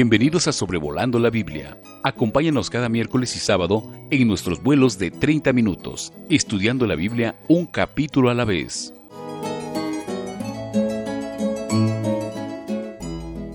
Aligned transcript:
Bienvenidos 0.00 0.46
a 0.46 0.52
Sobrevolando 0.52 1.18
la 1.18 1.28
Biblia. 1.28 1.76
Acompáñanos 2.04 2.70
cada 2.70 2.88
miércoles 2.88 3.34
y 3.34 3.40
sábado 3.40 3.82
en 4.12 4.28
nuestros 4.28 4.62
vuelos 4.62 4.96
de 4.96 5.10
30 5.10 5.52
minutos, 5.52 6.12
estudiando 6.30 6.86
la 6.86 6.94
Biblia 6.94 7.34
un 7.48 7.66
capítulo 7.66 8.30
a 8.30 8.34
la 8.34 8.44
vez. 8.44 8.94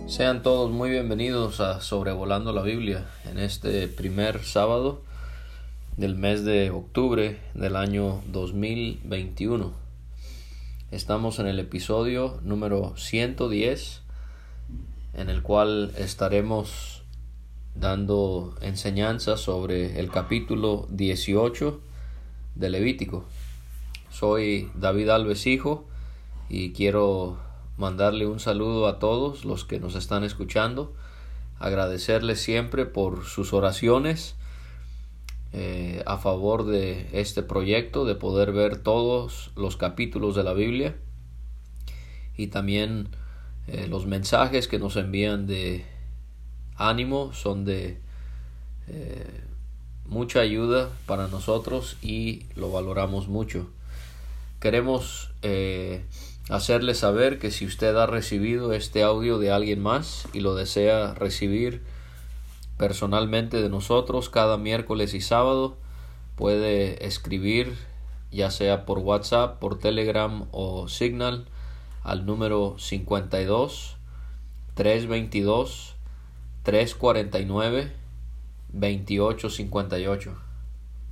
Sean 0.06 0.44
todos 0.44 0.70
muy 0.70 0.90
bienvenidos 0.90 1.62
a 1.62 1.80
Sobrevolando 1.80 2.52
la 2.52 2.62
Biblia 2.62 3.05
en 3.23 3.39
este 3.39 3.88
primer 3.88 4.44
sábado 4.44 5.02
del 5.96 6.16
mes 6.16 6.44
de 6.44 6.71
octubre 6.71 7.39
del 7.54 7.78
año 7.78 8.21
2021. 8.34 9.71
Estamos 10.91 11.39
en 11.39 11.48
el 11.48 11.60
episodio 11.60 12.41
número 12.44 12.98
110 12.98 14.02
en 15.13 15.30
el 15.30 15.41
cual 15.41 15.91
estaremos 15.98 17.03
dando 17.76 18.55
enseñanzas 18.62 19.40
sobre 19.41 19.99
el 19.99 20.09
capítulo 20.09 20.88
18 20.90 21.80
de 22.55 22.70
Levítico. 22.70 23.26
Soy 24.09 24.71
David 24.76 25.09
Alves 25.09 25.48
Hijo 25.48 25.85
y 26.49 26.73
quiero 26.73 27.38
mandarle 27.77 28.27
un 28.27 28.40
saludo 28.40 28.88
a 28.88 28.99
todos 28.99 29.45
los 29.45 29.66
que 29.66 29.80
nos 29.80 29.95
están 29.95 30.23
escuchando, 30.23 30.94
agradecerles 31.59 32.41
siempre 32.41 32.85
por 32.85 33.26
sus 33.26 33.54
oraciones 33.54 34.35
eh, 35.52 36.04
a 36.05 36.18
favor 36.18 36.66
de 36.66 37.07
este 37.13 37.43
proyecto, 37.43 38.05
de 38.05 38.16
poder 38.16 38.52
ver 38.52 38.77
todos 38.77 39.52
los 39.55 39.77
capítulos 39.77 40.35
de 40.35 40.43
la 40.43 40.54
Biblia 40.54 40.95
y 42.35 42.48
también 42.48 43.09
eh, 43.67 43.88
los 43.88 44.05
mensajes 44.05 44.67
que 44.67 44.79
nos 44.79 44.96
envían 44.98 45.48
de 45.48 45.85
ánimo 46.76 47.34
son 47.34 47.65
de 47.65 47.98
eh, 48.88 49.41
mucha 50.05 50.41
ayuda 50.41 50.90
para 51.05 51.27
nosotros 51.27 51.98
y 52.01 52.46
lo 52.55 52.71
valoramos 52.71 53.27
mucho. 53.27 53.68
Queremos 54.60 55.32
eh, 55.41 56.04
hacerle 56.49 56.93
saber 56.93 57.40
que 57.40 57.51
si 57.51 57.65
usted 57.65 57.96
ha 57.96 58.05
recibido 58.05 58.73
este 58.73 59.04
audio 59.04 59.40
de 59.40 59.51
alguien 59.51 59.82
más 59.82 60.27
y 60.34 60.41
lo 60.41 60.55
desea 60.55 61.13
recibir 61.13 61.82
personalmente 62.77 63.62
de 63.62 63.70
nosotros 63.70 64.29
cada 64.29 64.57
miércoles 64.57 65.13
y 65.13 65.22
sábado, 65.22 65.78
puede 66.35 67.06
escribir 67.06 67.75
ya 68.31 68.50
sea 68.51 68.85
por 68.85 69.00
WhatsApp, 69.00 69.59
por 69.59 69.79
Telegram 69.79 70.47
o 70.51 70.88
Signal 70.90 71.45
al 72.03 72.25
número 72.25 72.75
52 72.78 73.97
322 74.75 75.96
349 76.63 77.91
2858. 78.69 80.35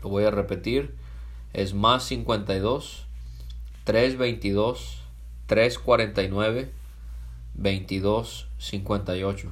Lo 0.01 0.09
voy 0.09 0.25
a 0.25 0.31
repetir. 0.31 0.95
Es 1.53 1.73
más 1.73 2.03
52 2.03 3.05
322 3.83 5.01
349 5.47 6.71
2258. 7.55 9.51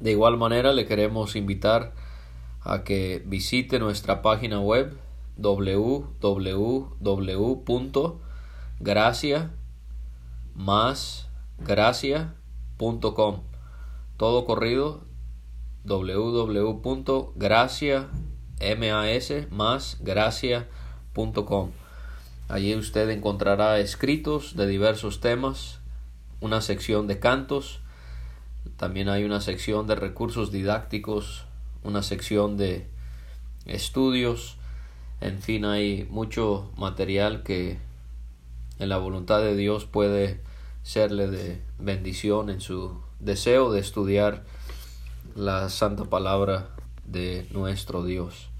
De 0.00 0.10
igual 0.10 0.36
manera 0.36 0.72
le 0.72 0.86
queremos 0.86 1.36
invitar 1.36 1.92
a 2.62 2.84
que 2.84 3.22
visite 3.24 3.78
nuestra 3.78 4.22
página 4.22 4.60
web 4.60 4.96
www.gracia 5.36 6.30
más 10.54 11.28
gracia.com. 11.58 13.42
Todo 14.16 14.44
corrido 14.44 15.04
www.gracia 15.84 16.48
más 19.50 19.96
gracia.com. 20.00 21.70
Allí 22.48 22.74
usted 22.76 23.10
encontrará 23.10 23.78
escritos 23.80 24.56
de 24.56 24.66
diversos 24.66 25.20
temas, 25.20 25.80
una 26.40 26.60
sección 26.60 27.06
de 27.06 27.18
cantos, 27.18 27.80
también 28.76 29.08
hay 29.08 29.24
una 29.24 29.40
sección 29.40 29.86
de 29.86 29.96
recursos 29.96 30.52
didácticos, 30.52 31.46
una 31.82 32.02
sección 32.02 32.56
de 32.56 32.88
estudios, 33.66 34.56
en 35.20 35.40
fin, 35.40 35.64
hay 35.64 36.06
mucho 36.10 36.70
material 36.76 37.42
que 37.42 37.78
en 38.82 38.88
la 38.88 38.98
voluntad 38.98 39.40
de 39.40 39.54
Dios 39.54 39.84
puede 39.84 40.40
serle 40.82 41.28
de 41.28 41.62
bendición 41.78 42.50
en 42.50 42.60
su 42.60 43.00
deseo 43.20 43.70
de 43.70 43.78
estudiar 43.78 44.42
la 45.36 45.68
santa 45.68 46.06
palabra 46.06 46.70
de 47.04 47.46
nuestro 47.52 48.04
Dios. 48.04 48.50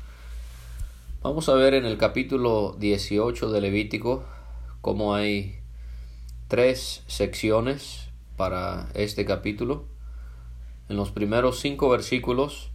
Vamos 1.22 1.48
a 1.48 1.54
ver 1.54 1.74
en 1.74 1.84
el 1.84 1.98
capítulo 1.98 2.76
18 2.78 3.50
de 3.50 3.60
Levítico 3.60 4.22
cómo 4.80 5.16
hay 5.16 5.58
tres 6.46 7.02
secciones 7.08 8.08
para 8.36 8.90
este 8.94 9.24
capítulo. 9.24 9.86
En 10.88 10.94
los 10.94 11.10
primeros 11.10 11.58
cinco 11.58 11.88
versículos 11.88 12.70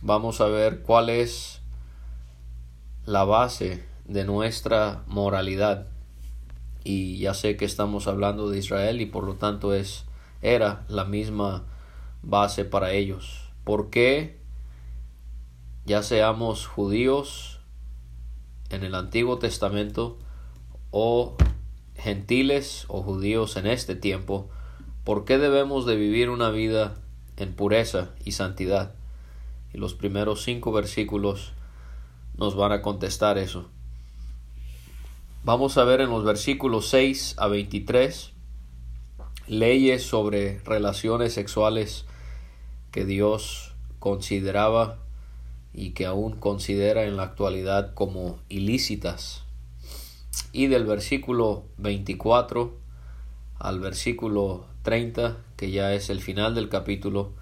vamos 0.00 0.40
a 0.40 0.46
ver 0.46 0.82
cuál 0.82 1.10
es 1.10 1.60
la 3.04 3.24
base 3.24 3.84
de 4.04 4.24
nuestra 4.24 5.02
moralidad 5.08 5.91
y 6.84 7.18
ya 7.18 7.34
sé 7.34 7.56
que 7.56 7.64
estamos 7.64 8.06
hablando 8.06 8.50
de 8.50 8.58
Israel 8.58 9.00
y 9.00 9.06
por 9.06 9.24
lo 9.24 9.34
tanto 9.34 9.74
es 9.74 10.04
era 10.40 10.84
la 10.88 11.04
misma 11.04 11.64
base 12.22 12.64
para 12.64 12.92
ellos. 12.92 13.48
¿Por 13.64 13.90
qué 13.90 14.40
ya 15.84 16.02
seamos 16.02 16.66
judíos 16.66 17.60
en 18.70 18.84
el 18.84 18.94
Antiguo 18.94 19.38
Testamento 19.38 20.18
o 20.90 21.36
gentiles 21.94 22.84
o 22.88 23.02
judíos 23.02 23.56
en 23.56 23.66
este 23.66 23.94
tiempo, 23.94 24.48
por 25.04 25.24
qué 25.24 25.38
debemos 25.38 25.86
de 25.86 25.96
vivir 25.96 26.30
una 26.30 26.50
vida 26.50 26.94
en 27.36 27.54
pureza 27.54 28.10
y 28.24 28.32
santidad? 28.32 28.94
Y 29.72 29.78
los 29.78 29.94
primeros 29.94 30.42
cinco 30.42 30.72
versículos 30.72 31.52
nos 32.36 32.56
van 32.56 32.72
a 32.72 32.82
contestar 32.82 33.38
eso. 33.38 33.68
Vamos 35.44 35.76
a 35.76 35.82
ver 35.82 36.00
en 36.00 36.10
los 36.10 36.22
versículos 36.22 36.86
6 36.90 37.34
a 37.36 37.48
23 37.48 38.32
leyes 39.48 40.04
sobre 40.04 40.60
relaciones 40.60 41.34
sexuales 41.34 42.04
que 42.92 43.04
Dios 43.04 43.74
consideraba 43.98 45.00
y 45.74 45.94
que 45.94 46.06
aún 46.06 46.36
considera 46.36 47.06
en 47.06 47.16
la 47.16 47.24
actualidad 47.24 47.92
como 47.94 48.38
ilícitas. 48.48 49.42
Y 50.52 50.68
del 50.68 50.86
versículo 50.86 51.64
24 51.76 52.78
al 53.58 53.80
versículo 53.80 54.66
30, 54.82 55.38
que 55.56 55.72
ya 55.72 55.92
es 55.92 56.08
el 56.08 56.20
final 56.20 56.54
del 56.54 56.68
capítulo, 56.68 57.32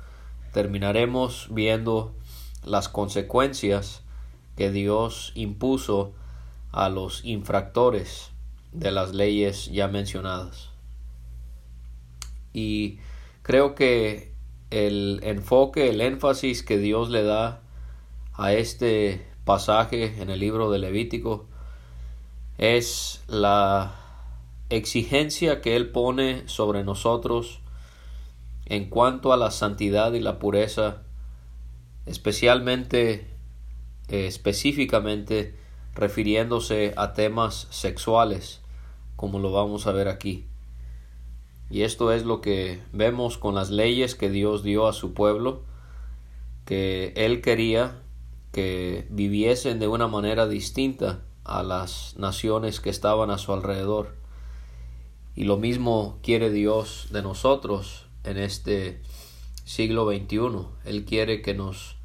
terminaremos 0.54 1.48
viendo 1.50 2.14
las 2.64 2.88
consecuencias 2.88 4.00
que 4.56 4.70
Dios 4.70 5.32
impuso 5.34 6.14
a 6.72 6.88
los 6.88 7.24
infractores 7.24 8.30
de 8.72 8.90
las 8.90 9.14
leyes 9.14 9.66
ya 9.66 9.88
mencionadas. 9.88 10.70
Y 12.52 12.98
creo 13.42 13.74
que 13.74 14.32
el 14.70 15.20
enfoque, 15.22 15.90
el 15.90 16.00
énfasis 16.00 16.62
que 16.62 16.78
Dios 16.78 17.10
le 17.10 17.22
da 17.22 17.62
a 18.34 18.52
este 18.52 19.26
pasaje 19.44 20.22
en 20.22 20.30
el 20.30 20.40
libro 20.40 20.70
de 20.70 20.78
Levítico 20.78 21.48
es 22.58 23.24
la 23.26 23.96
exigencia 24.68 25.60
que 25.60 25.76
Él 25.76 25.90
pone 25.90 26.46
sobre 26.46 26.84
nosotros 26.84 27.60
en 28.66 28.88
cuanto 28.88 29.32
a 29.32 29.36
la 29.36 29.50
santidad 29.50 30.12
y 30.12 30.20
la 30.20 30.38
pureza, 30.38 31.02
especialmente, 32.06 33.26
eh, 34.08 34.26
específicamente 34.26 35.59
refiriéndose 35.94 36.94
a 36.96 37.12
temas 37.14 37.66
sexuales, 37.70 38.60
como 39.16 39.38
lo 39.38 39.52
vamos 39.52 39.86
a 39.86 39.92
ver 39.92 40.08
aquí. 40.08 40.46
Y 41.70 41.82
esto 41.82 42.12
es 42.12 42.24
lo 42.24 42.40
que 42.40 42.82
vemos 42.92 43.38
con 43.38 43.54
las 43.54 43.70
leyes 43.70 44.14
que 44.14 44.30
Dios 44.30 44.62
dio 44.62 44.88
a 44.88 44.92
su 44.92 45.14
pueblo, 45.14 45.62
que 46.64 47.12
Él 47.16 47.40
quería 47.40 48.02
que 48.52 49.06
viviesen 49.10 49.78
de 49.78 49.86
una 49.86 50.08
manera 50.08 50.48
distinta 50.48 51.22
a 51.44 51.62
las 51.62 52.16
naciones 52.16 52.80
que 52.80 52.90
estaban 52.90 53.30
a 53.30 53.38
su 53.38 53.52
alrededor. 53.52 54.16
Y 55.36 55.44
lo 55.44 55.56
mismo 55.56 56.18
quiere 56.22 56.50
Dios 56.50 57.08
de 57.12 57.22
nosotros 57.22 58.06
en 58.24 58.36
este 58.36 59.00
siglo 59.64 60.10
XXI. 60.10 60.66
Él 60.84 61.04
quiere 61.04 61.42
que 61.42 61.54
nos 61.54 61.96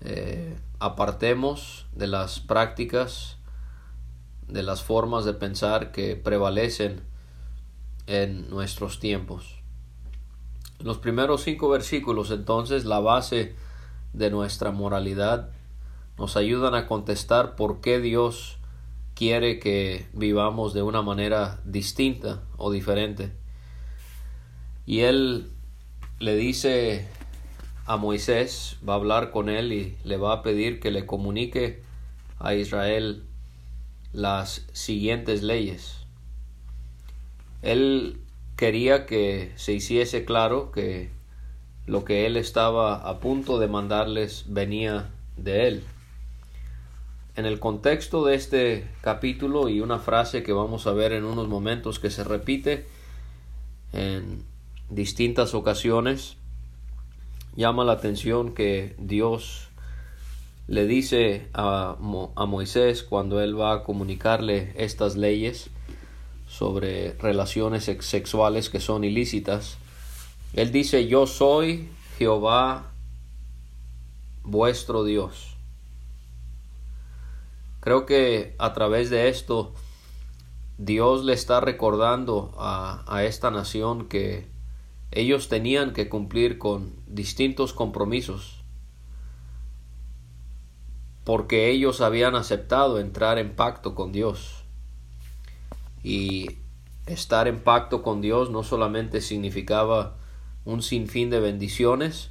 eh, 0.00 0.58
apartemos 0.78 1.86
de 1.92 2.06
las 2.06 2.40
prácticas, 2.40 3.38
de 4.48 4.62
las 4.62 4.82
formas 4.82 5.24
de 5.24 5.34
pensar 5.34 5.92
que 5.92 6.16
prevalecen 6.16 7.02
en 8.06 8.48
nuestros 8.50 9.00
tiempos. 9.00 9.56
Los 10.78 10.98
primeros 10.98 11.42
cinco 11.42 11.68
versículos, 11.68 12.30
entonces, 12.30 12.84
la 12.84 13.00
base 13.00 13.56
de 14.12 14.30
nuestra 14.30 14.70
moralidad 14.70 15.50
nos 16.18 16.36
ayudan 16.36 16.74
a 16.74 16.86
contestar 16.86 17.56
por 17.56 17.80
qué 17.80 18.00
Dios 18.00 18.58
quiere 19.14 19.58
que 19.58 20.06
vivamos 20.12 20.74
de 20.74 20.82
una 20.82 21.02
manera 21.02 21.60
distinta 21.64 22.42
o 22.56 22.70
diferente. 22.70 23.32
Y 24.84 25.00
Él 25.00 25.50
le 26.18 26.36
dice 26.36 27.08
a 27.86 27.96
Moisés, 27.96 28.76
va 28.86 28.94
a 28.94 28.96
hablar 28.96 29.30
con 29.30 29.48
él 29.48 29.72
y 29.72 29.96
le 30.04 30.16
va 30.16 30.32
a 30.32 30.42
pedir 30.42 30.80
que 30.80 30.90
le 30.90 31.06
comunique 31.06 31.82
a 32.38 32.54
Israel 32.54 33.22
las 34.12 34.66
siguientes 34.72 35.42
leyes. 35.42 35.98
Él 37.62 38.18
quería 38.56 39.06
que 39.06 39.52
se 39.56 39.72
hiciese 39.72 40.24
claro 40.24 40.72
que 40.72 41.10
lo 41.86 42.04
que 42.04 42.26
él 42.26 42.36
estaba 42.36 43.08
a 43.08 43.20
punto 43.20 43.58
de 43.58 43.68
mandarles 43.68 44.44
venía 44.48 45.10
de 45.36 45.68
él. 45.68 45.84
En 47.36 47.44
el 47.44 47.60
contexto 47.60 48.24
de 48.24 48.34
este 48.34 48.88
capítulo 49.02 49.68
y 49.68 49.80
una 49.80 49.98
frase 49.98 50.42
que 50.42 50.52
vamos 50.52 50.86
a 50.86 50.92
ver 50.92 51.12
en 51.12 51.24
unos 51.24 51.48
momentos 51.48 52.00
que 52.00 52.10
se 52.10 52.24
repite 52.24 52.86
en 53.92 54.42
distintas 54.88 55.54
ocasiones, 55.54 56.38
llama 57.56 57.84
la 57.84 57.92
atención 57.92 58.54
que 58.54 58.94
Dios 58.98 59.68
le 60.68 60.86
dice 60.86 61.48
a, 61.54 61.96
a, 62.34 62.46
Moisés 62.46 63.02
cuando 63.02 63.40
él 63.40 63.58
va 63.58 63.72
a 63.72 63.82
comunicarle 63.84 64.72
estas 64.76 65.16
leyes 65.16 65.70
sobre 66.48 67.12
relaciones 67.14 67.84
sexuales 68.00 68.68
que 68.68 68.80
son 68.80 69.04
ilícitas. 69.04 69.78
Él 70.54 70.72
dice, 70.72 71.06
yo 71.06 71.26
soy 71.26 71.88
Jehová 72.18 72.92
vuestro 74.42 75.04
Dios. 75.04 75.56
Creo 77.80 78.06
que 78.06 78.54
a 78.58 78.72
través 78.72 79.10
de 79.10 79.28
esto 79.28 79.72
Dios 80.78 81.24
le 81.24 81.32
está 81.32 81.60
recordando 81.60 82.52
a, 82.58 83.04
a 83.06 83.24
esta 83.24 83.50
nación 83.50 84.08
que 84.08 84.46
ellos 85.16 85.48
tenían 85.48 85.94
que 85.94 86.08
cumplir 86.10 86.58
con 86.58 86.94
distintos 87.06 87.72
compromisos 87.72 88.62
porque 91.24 91.70
ellos 91.70 92.02
habían 92.02 92.36
aceptado 92.36 93.00
entrar 93.00 93.38
en 93.38 93.56
pacto 93.56 93.96
con 93.96 94.12
Dios. 94.12 94.62
Y 96.04 96.58
estar 97.06 97.48
en 97.48 97.58
pacto 97.58 98.02
con 98.02 98.20
Dios 98.20 98.50
no 98.50 98.62
solamente 98.62 99.20
significaba 99.20 100.18
un 100.64 100.82
sinfín 100.82 101.30
de 101.30 101.40
bendiciones, 101.40 102.30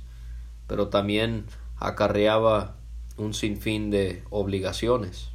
pero 0.68 0.88
también 0.88 1.46
acarreaba 1.76 2.78
un 3.18 3.34
sinfín 3.34 3.90
de 3.90 4.24
obligaciones. 4.30 5.32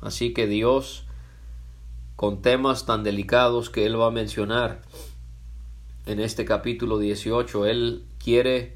Así 0.00 0.32
que 0.32 0.46
Dios, 0.46 1.06
con 2.14 2.40
temas 2.40 2.86
tan 2.86 3.02
delicados 3.02 3.68
que 3.68 3.84
Él 3.84 3.98
va 3.98 4.06
a 4.08 4.12
mencionar 4.12 4.82
en 6.06 6.20
este 6.20 6.44
capítulo 6.44 6.98
18, 6.98 7.66
Él 7.66 8.04
quiere 8.18 8.74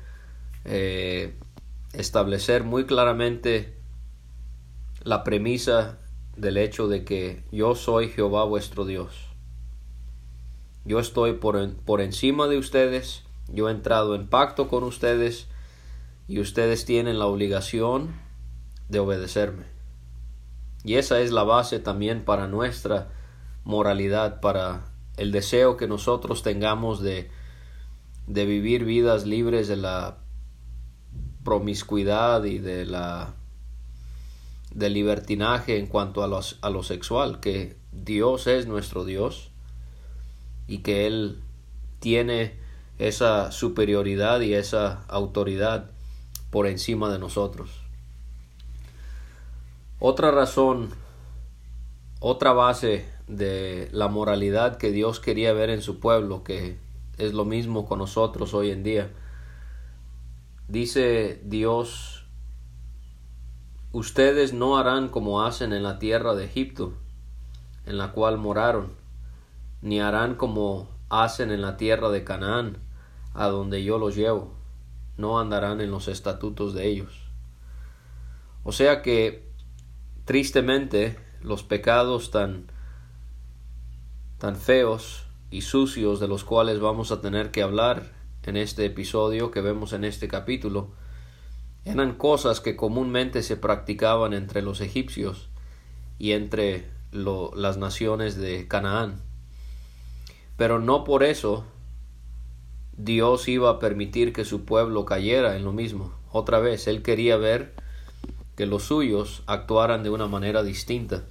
eh, 0.64 1.34
establecer 1.92 2.64
muy 2.64 2.86
claramente 2.86 3.74
la 5.02 5.24
premisa 5.24 5.98
del 6.36 6.56
hecho 6.56 6.88
de 6.88 7.04
que 7.04 7.42
yo 7.50 7.74
soy 7.74 8.08
Jehová 8.08 8.44
vuestro 8.44 8.84
Dios. 8.84 9.28
Yo 10.84 11.00
estoy 11.00 11.34
por, 11.34 11.74
por 11.76 12.00
encima 12.00 12.46
de 12.46 12.56
ustedes, 12.56 13.24
yo 13.48 13.68
he 13.68 13.72
entrado 13.72 14.14
en 14.14 14.28
pacto 14.28 14.68
con 14.68 14.84
ustedes 14.84 15.48
y 16.28 16.40
ustedes 16.40 16.84
tienen 16.84 17.18
la 17.18 17.26
obligación 17.26 18.14
de 18.88 19.00
obedecerme. 19.00 19.64
Y 20.84 20.94
esa 20.94 21.20
es 21.20 21.32
la 21.32 21.42
base 21.42 21.80
también 21.80 22.24
para 22.24 22.46
nuestra 22.46 23.08
moralidad, 23.64 24.40
para 24.40 24.86
el 25.18 25.32
deseo 25.32 25.76
que 25.76 25.86
nosotros 25.86 26.42
tengamos 26.42 27.00
de, 27.02 27.30
de 28.26 28.46
vivir 28.46 28.84
vidas 28.84 29.26
libres 29.26 29.68
de 29.68 29.76
la 29.76 30.18
promiscuidad 31.44 32.44
y 32.44 32.58
de 32.58 32.86
la 32.86 33.34
de 34.70 34.90
libertinaje 34.90 35.78
en 35.78 35.86
cuanto 35.86 36.22
a, 36.22 36.40
a 36.60 36.70
lo 36.70 36.82
sexual, 36.82 37.40
que 37.40 37.76
Dios 37.92 38.46
es 38.46 38.66
nuestro 38.66 39.04
Dios 39.04 39.50
y 40.66 40.78
que 40.78 41.06
Él 41.06 41.42
tiene 42.00 42.54
esa 42.98 43.50
superioridad 43.50 44.40
y 44.40 44.54
esa 44.54 45.04
autoridad 45.08 45.90
por 46.50 46.66
encima 46.66 47.10
de 47.10 47.18
nosotros. 47.18 47.70
Otra 49.98 50.30
razón, 50.30 50.90
otra 52.20 52.52
base 52.52 53.17
de 53.28 53.88
la 53.92 54.08
moralidad 54.08 54.76
que 54.76 54.90
Dios 54.90 55.20
quería 55.20 55.52
ver 55.52 55.70
en 55.70 55.82
su 55.82 56.00
pueblo, 56.00 56.44
que 56.44 56.78
es 57.18 57.32
lo 57.34 57.44
mismo 57.44 57.86
con 57.86 57.98
nosotros 57.98 58.54
hoy 58.54 58.70
en 58.70 58.82
día. 58.82 59.10
Dice 60.68 61.40
Dios, 61.44 62.24
ustedes 63.92 64.52
no 64.52 64.78
harán 64.78 65.08
como 65.08 65.42
hacen 65.42 65.72
en 65.72 65.82
la 65.82 65.98
tierra 65.98 66.34
de 66.34 66.44
Egipto, 66.44 66.94
en 67.86 67.98
la 67.98 68.12
cual 68.12 68.38
moraron, 68.38 68.92
ni 69.82 70.00
harán 70.00 70.34
como 70.34 70.88
hacen 71.08 71.50
en 71.50 71.62
la 71.62 71.76
tierra 71.76 72.10
de 72.10 72.24
Canaán, 72.24 72.78
a 73.34 73.48
donde 73.48 73.84
yo 73.84 73.98
los 73.98 74.16
llevo, 74.16 74.52
no 75.16 75.38
andarán 75.38 75.80
en 75.80 75.90
los 75.90 76.08
estatutos 76.08 76.74
de 76.74 76.86
ellos. 76.86 77.30
O 78.64 78.72
sea 78.72 79.02
que 79.02 79.48
Tristemente, 80.28 81.16
los 81.40 81.62
pecados 81.62 82.30
tan, 82.30 82.70
tan 84.38 84.56
feos 84.56 85.26
y 85.50 85.62
sucios 85.62 86.20
de 86.20 86.28
los 86.28 86.44
cuales 86.44 86.80
vamos 86.80 87.12
a 87.12 87.20
tener 87.20 87.50
que 87.50 87.62
hablar 87.62 88.18
en 88.48 88.56
este 88.56 88.86
episodio 88.86 89.50
que 89.50 89.60
vemos 89.60 89.92
en 89.92 90.04
este 90.04 90.26
capítulo, 90.26 90.88
eran 91.84 92.14
cosas 92.14 92.60
que 92.60 92.76
comúnmente 92.76 93.42
se 93.42 93.56
practicaban 93.56 94.32
entre 94.32 94.62
los 94.62 94.80
egipcios 94.80 95.48
y 96.18 96.32
entre 96.32 96.88
las 97.12 97.76
naciones 97.76 98.36
de 98.36 98.66
Canaán. 98.66 99.20
Pero 100.56 100.78
no 100.78 101.04
por 101.04 101.22
eso 101.22 101.64
Dios 102.96 103.46
iba 103.48 103.70
a 103.70 103.78
permitir 103.78 104.32
que 104.32 104.44
su 104.44 104.64
pueblo 104.64 105.04
cayera 105.04 105.56
en 105.56 105.64
lo 105.64 105.72
mismo. 105.72 106.14
Otra 106.32 106.58
vez, 106.58 106.88
Él 106.88 107.02
quería 107.02 107.36
ver 107.36 107.74
que 108.56 108.66
los 108.66 108.84
suyos 108.84 109.42
actuaran 109.46 110.02
de 110.02 110.10
una 110.10 110.26
manera 110.26 110.62
distinta. 110.62 111.24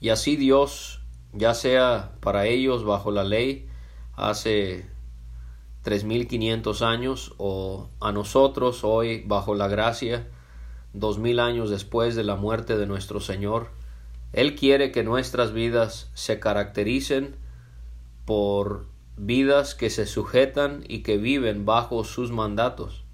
Y 0.00 0.10
así 0.10 0.36
Dios, 0.36 0.99
ya 1.32 1.54
sea 1.54 2.12
para 2.20 2.46
ellos 2.46 2.84
bajo 2.84 3.10
la 3.10 3.24
ley 3.24 3.68
hace 4.14 4.86
3500 5.82 6.82
años 6.82 7.34
o 7.38 7.88
a 8.00 8.12
nosotros 8.12 8.84
hoy 8.84 9.22
bajo 9.26 9.54
la 9.54 9.68
gracia, 9.68 10.28
dos 10.92 11.18
mil 11.18 11.40
años 11.40 11.70
después 11.70 12.16
de 12.16 12.24
la 12.24 12.36
muerte 12.36 12.76
de 12.76 12.86
nuestro 12.86 13.20
Señor, 13.20 13.70
Él 14.32 14.56
quiere 14.56 14.92
que 14.92 15.02
nuestras 15.02 15.52
vidas 15.52 16.10
se 16.14 16.38
caractericen 16.38 17.36
por 18.26 18.86
vidas 19.16 19.74
que 19.74 19.90
se 19.90 20.06
sujetan 20.06 20.84
y 20.86 21.02
que 21.02 21.16
viven 21.16 21.64
bajo 21.64 22.04
sus 22.04 22.30
mandatos. 22.30 23.04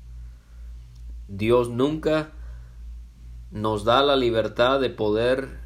Dios 1.28 1.70
nunca 1.70 2.32
nos 3.50 3.84
da 3.84 4.02
la 4.02 4.16
libertad 4.16 4.80
de 4.80 4.90
poder 4.90 5.65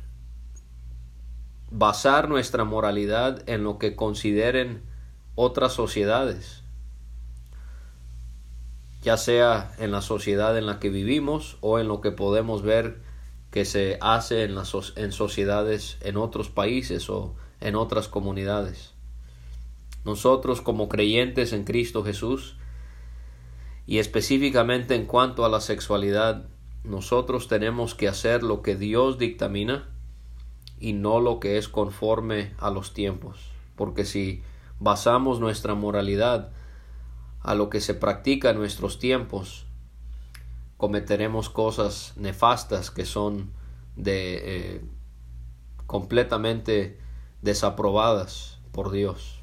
basar 1.71 2.29
nuestra 2.29 2.65
moralidad 2.65 3.49
en 3.49 3.65
lo 3.65 3.79
que 3.79 3.95
consideren 3.95 4.83
otras 5.35 5.73
sociedades, 5.73 6.63
ya 9.03 9.17
sea 9.17 9.73
en 9.79 9.93
la 9.93 10.03
sociedad 10.03 10.59
en 10.59 10.67
la 10.67 10.79
que 10.81 10.91
vivimos 10.91 11.57
o 11.61 11.79
en 11.79 11.89
lo 11.89 12.01
que 12.01 12.11
podemos 12.11 12.63
ver 12.63 13.01
que 13.51 13.65
se 13.65 13.99
hace 14.01 14.45
en, 14.45 14.55
las, 14.55 14.75
en 14.97 15.13
sociedades 15.13 15.97
en 16.03 16.17
otros 16.17 16.51
países 16.51 17.09
o 17.09 17.35
en 17.61 17.77
otras 17.77 18.09
comunidades. 18.09 18.93
Nosotros 20.05 20.61
como 20.61 20.89
creyentes 20.89 21.53
en 21.53 21.65
Cristo 21.65 22.05
Jesús 22.05 22.57
y 23.87 23.99
específicamente 23.99 24.95
en 24.95 25.07
cuanto 25.07 25.45
a 25.45 25.49
la 25.49 25.61
sexualidad, 25.61 26.49
nosotros 26.85 27.49
tenemos 27.49 27.95
que 27.95 28.09
hacer 28.09 28.43
lo 28.43 28.63
que 28.63 28.77
Dios 28.77 29.19
dictamina 29.19 29.89
y 30.81 30.95
no 30.95 31.21
lo 31.21 31.39
que 31.39 31.59
es 31.59 31.69
conforme 31.69 32.55
a 32.59 32.71
los 32.71 32.95
tiempos. 32.95 33.51
Porque 33.77 34.05
si 34.05 34.43
basamos 34.79 35.39
nuestra 35.39 35.75
moralidad 35.75 36.51
a 37.43 37.55
lo 37.55 37.71
que 37.71 37.81
se 37.81 37.95
practica 37.95 38.51
en 38.51 38.59
nuestros 38.59 38.99
tiempos, 38.99 39.67
cometeremos 40.77 41.51
cosas 41.51 42.15
nefastas 42.17 42.91
que 42.91 43.05
son 43.05 43.53
de 43.97 44.77
eh, 44.77 44.81
completamente 45.87 46.99
desaprobadas 47.43 48.59
por 48.73 48.91
Dios. 48.91 49.41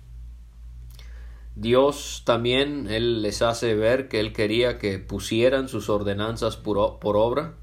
Dios 1.55 2.21
también, 2.25 2.87
Él 2.89 3.21
les 3.21 3.41
hace 3.41 3.73
ver 3.73 4.09
que 4.09 4.19
Él 4.19 4.31
quería 4.33 4.77
que 4.77 4.99
pusieran 4.99 5.69
sus 5.69 5.89
ordenanzas 5.89 6.55
por, 6.55 6.99
por 6.99 7.17
obra. 7.17 7.55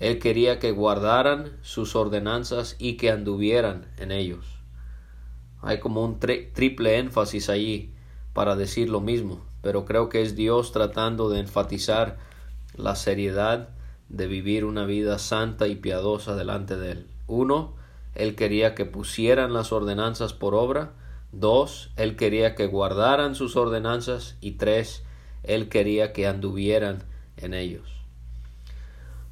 Él 0.00 0.18
quería 0.18 0.58
que 0.58 0.72
guardaran 0.72 1.52
sus 1.60 1.94
ordenanzas 1.94 2.74
y 2.78 2.96
que 2.96 3.10
anduvieran 3.10 3.86
en 3.98 4.10
ellos. 4.12 4.46
Hay 5.60 5.78
como 5.78 6.02
un 6.02 6.18
triple 6.18 6.98
énfasis 6.98 7.50
allí 7.50 7.92
para 8.32 8.56
decir 8.56 8.88
lo 8.88 9.00
mismo, 9.00 9.44
pero 9.60 9.84
creo 9.84 10.08
que 10.08 10.22
es 10.22 10.34
Dios 10.34 10.72
tratando 10.72 11.28
de 11.28 11.40
enfatizar 11.40 12.16
la 12.74 12.96
seriedad 12.96 13.68
de 14.08 14.26
vivir 14.26 14.64
una 14.64 14.86
vida 14.86 15.18
santa 15.18 15.68
y 15.68 15.76
piadosa 15.76 16.34
delante 16.34 16.76
de 16.76 16.92
Él. 16.92 17.06
Uno, 17.26 17.74
Él 18.14 18.36
quería 18.36 18.74
que 18.74 18.86
pusieran 18.86 19.52
las 19.52 19.70
ordenanzas 19.70 20.32
por 20.32 20.54
obra. 20.54 20.92
Dos, 21.30 21.90
Él 21.96 22.16
quería 22.16 22.54
que 22.54 22.66
guardaran 22.66 23.34
sus 23.34 23.54
ordenanzas. 23.54 24.36
Y 24.40 24.52
tres, 24.52 25.04
Él 25.42 25.68
quería 25.68 26.12
que 26.14 26.26
anduvieran 26.26 27.04
en 27.36 27.54
ellos. 27.54 27.88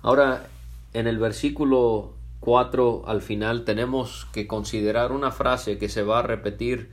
Ahora, 0.00 0.46
en 0.92 1.07
el 1.07 1.18
versículo 1.18 2.14
4 2.40 3.04
al 3.07 3.21
final 3.21 3.64
tenemos 3.64 4.26
que 4.33 4.47
considerar 4.47 5.12
una 5.12 5.30
frase 5.30 5.78
que 5.78 5.88
se 5.88 6.02
va 6.02 6.21
a 6.21 6.23
repetir 6.23 6.90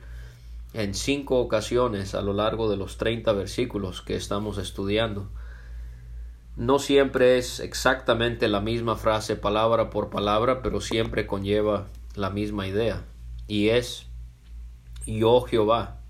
en 0.74 0.94
cinco 0.94 1.40
ocasiones 1.40 2.14
a 2.14 2.22
lo 2.22 2.32
largo 2.32 2.68
de 2.68 2.76
los 2.76 2.98
30 2.98 3.32
versículos 3.32 4.02
que 4.02 4.16
estamos 4.16 4.58
estudiando. 4.58 5.28
No 6.56 6.78
siempre 6.78 7.38
es 7.38 7.60
exactamente 7.60 8.48
la 8.48 8.60
misma 8.60 8.96
frase 8.96 9.36
palabra 9.36 9.90
por 9.90 10.10
palabra, 10.10 10.62
pero 10.62 10.80
siempre 10.80 11.26
conlleva 11.26 11.86
la 12.14 12.30
misma 12.30 12.66
idea. 12.66 13.04
Y 13.46 13.68
es 13.68 14.06
yo 15.06 15.42
Jehová. 15.42 16.00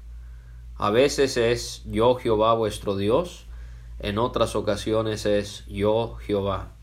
A 0.76 0.90
veces 0.90 1.36
es 1.36 1.82
yo 1.86 2.14
Jehová 2.16 2.54
vuestro 2.54 2.96
Dios, 2.96 3.46
en 3.98 4.18
otras 4.18 4.56
ocasiones 4.56 5.26
es 5.26 5.64
yo 5.66 6.16
Jehová. 6.16 6.75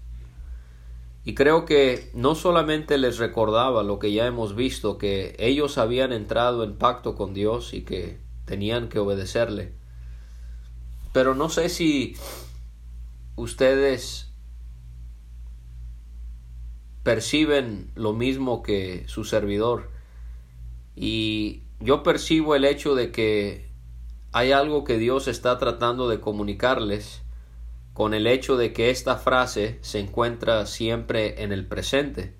Y 1.25 1.36
creo 1.36 1.65
que 1.65 2.12
no 2.13 2.36
solamente 2.36 2.98
les 2.98 3.18
recordaba 3.18 3.84
lo 3.84 3.98
que 3.98 4.12
ya 4.12 4.25
hemos 4.27 4.56
visto, 4.56 4.98
que 4.98 5.36
ellos 5.39 5.77
habían 5.77 6.12
entrado 6.12 6.63
en 6.63 6.77
pacto 6.77 7.15
con 7.15 7.34
Dios 7.34 7.74
y 7.74 7.84
que 7.84 8.20
tenían 8.46 8.89
que 8.89 9.00
obedecerle, 9.00 9.74
pero 11.13 11.36
no 11.36 11.48
sé 11.48 11.70
si 11.70 12.18
ustedes 13.36 14.34
perciben 17.03 17.92
lo 17.96 18.13
mismo 18.13 18.63
que 18.63 19.06
su 19.08 19.24
servidor. 19.24 19.92
Y 20.96 21.63
yo 21.80 22.01
percibo 22.03 22.56
el 22.56 22.65
hecho 22.65 22.96
de 22.96 23.12
que 23.12 23.70
hay 24.32 24.51
algo 24.51 24.84
que 24.84 24.98
Dios 24.98 25.27
está 25.27 25.58
tratando 25.60 26.10
de 26.10 26.20
comunicarles 26.20 27.22
con 27.94 28.14
el 28.14 28.26
hecho 28.28 28.58
de 28.58 28.74
que 28.74 28.90
esta 28.90 29.18
frase 29.18 29.78
se 29.82 30.00
encuentra 30.00 30.66
siempre 30.66 31.44
en 31.44 31.52
el 31.52 31.68
presente. 31.68 32.36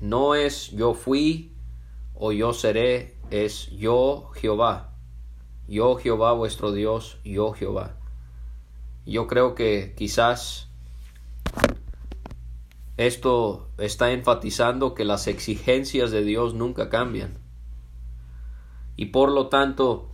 No 0.00 0.34
es 0.34 0.70
yo 0.72 0.94
fui 0.94 1.52
o 2.14 2.32
yo 2.32 2.52
seré, 2.52 3.16
es 3.30 3.70
yo 3.70 4.30
Jehová. 4.34 4.92
Yo 5.68 5.96
Jehová 5.96 6.32
vuestro 6.32 6.72
Dios, 6.72 7.18
yo 7.24 7.52
Jehová. 7.52 7.96
Yo 9.04 9.26
creo 9.26 9.54
que 9.54 9.94
quizás 9.96 10.68
esto 12.96 13.68
está 13.78 14.10
enfatizando 14.12 14.94
que 14.94 15.04
las 15.04 15.26
exigencias 15.26 16.10
de 16.10 16.24
Dios 16.24 16.54
nunca 16.54 16.88
cambian. 16.88 17.38
Y 18.96 19.06
por 19.06 19.30
lo 19.30 19.48
tanto, 19.48 20.10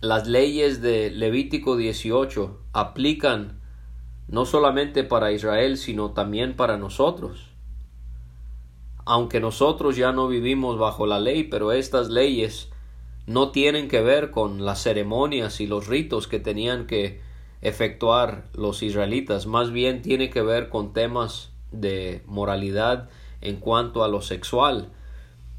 las 0.00 0.26
leyes 0.26 0.80
de 0.80 1.10
Levítico 1.10 1.76
18 1.76 2.58
aplican 2.72 3.60
no 4.28 4.46
solamente 4.46 5.04
para 5.04 5.32
Israel, 5.32 5.76
sino 5.76 6.12
también 6.12 6.56
para 6.56 6.78
nosotros. 6.78 7.50
Aunque 9.04 9.40
nosotros 9.40 9.96
ya 9.96 10.12
no 10.12 10.26
vivimos 10.28 10.78
bajo 10.78 11.06
la 11.06 11.20
ley, 11.20 11.44
pero 11.44 11.72
estas 11.72 12.08
leyes 12.08 12.70
no 13.26 13.50
tienen 13.50 13.88
que 13.88 14.00
ver 14.00 14.30
con 14.30 14.64
las 14.64 14.82
ceremonias 14.82 15.60
y 15.60 15.66
los 15.66 15.86
ritos 15.86 16.28
que 16.28 16.40
tenían 16.40 16.86
que 16.86 17.20
efectuar 17.60 18.44
los 18.54 18.82
israelitas, 18.82 19.46
más 19.46 19.70
bien 19.70 20.00
tiene 20.00 20.30
que 20.30 20.40
ver 20.40 20.70
con 20.70 20.94
temas 20.94 21.52
de 21.72 22.22
moralidad 22.24 23.10
en 23.42 23.56
cuanto 23.56 24.02
a 24.02 24.08
lo 24.08 24.22
sexual. 24.22 24.92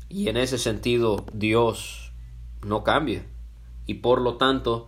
Y 0.09 0.29
en 0.29 0.37
ese 0.37 0.57
sentido 0.57 1.25
Dios 1.31 2.11
no 2.65 2.83
cambia 2.83 3.23
y 3.85 3.95
por 3.95 4.21
lo 4.21 4.35
tanto 4.35 4.87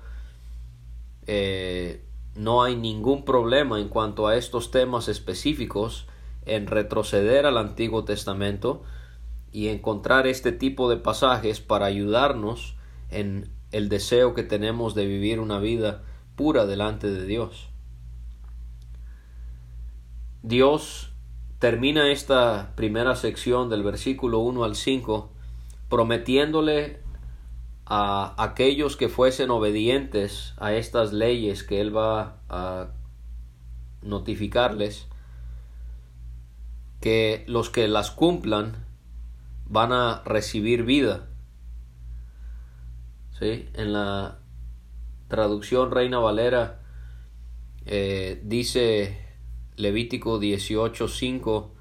eh, 1.28 2.04
no 2.36 2.64
hay 2.64 2.76
ningún 2.76 3.26
problema 3.26 3.80
en 3.80 3.90
cuanto 3.90 4.28
a 4.28 4.36
estos 4.36 4.72
temas 4.72 5.08
específicos 5.08 6.08
en 6.46 6.68
retroceder 6.68 7.46
al 7.46 7.58
Antiguo 7.58 8.04
Testamento 8.04 8.84
y 9.52 9.68
encontrar 9.68 10.28
este 10.28 10.52
tipo 10.52 10.90
de 10.90 10.98
pasajes 10.98 11.62
para 11.62 11.86
ayudarnos 11.86 12.76
en 13.10 13.50
el 13.72 13.88
deseo 13.88 14.34
que 14.34 14.44
tenemos 14.44 14.96
de 14.96 15.06
vivir 15.06 15.40
una 15.40 15.60
vida 15.60 16.04
pura 16.36 16.66
delante 16.66 17.08
de 17.12 17.26
Dios. 17.26 17.70
Dios 20.42 21.12
termina 21.60 22.12
esta 22.12 22.74
primera 22.76 23.16
sección 23.16 23.70
del 23.70 23.84
versículo 23.84 24.40
1 24.40 24.64
al 24.64 24.76
5 24.76 25.30
prometiéndole 25.88 27.02
a 27.86 28.34
aquellos 28.42 28.96
que 28.96 29.10
fuesen 29.10 29.52
obedientes 29.52 30.54
a 30.58 30.74
estas 30.74 31.13
leyes 31.13 31.63
que 31.63 31.82
Él 31.82 31.96
va 31.96 32.38
a 32.50 32.88
notificarles, 34.02 35.08
que 37.02 37.44
los 37.48 37.70
que 37.70 37.88
las 37.88 38.12
cumplan 38.12 38.86
van 39.66 39.92
a 39.92 40.22
recibir 40.25 40.84
vida. 40.84 41.28
¿Sí? 43.40 43.68
En 43.74 43.94
la 43.94 44.40
traducción 45.28 45.92
Reina 45.92 46.20
Valera 46.20 46.80
eh, 47.86 48.40
dice 48.44 49.18
Levítico 49.75 50.40
18:5 50.40 51.72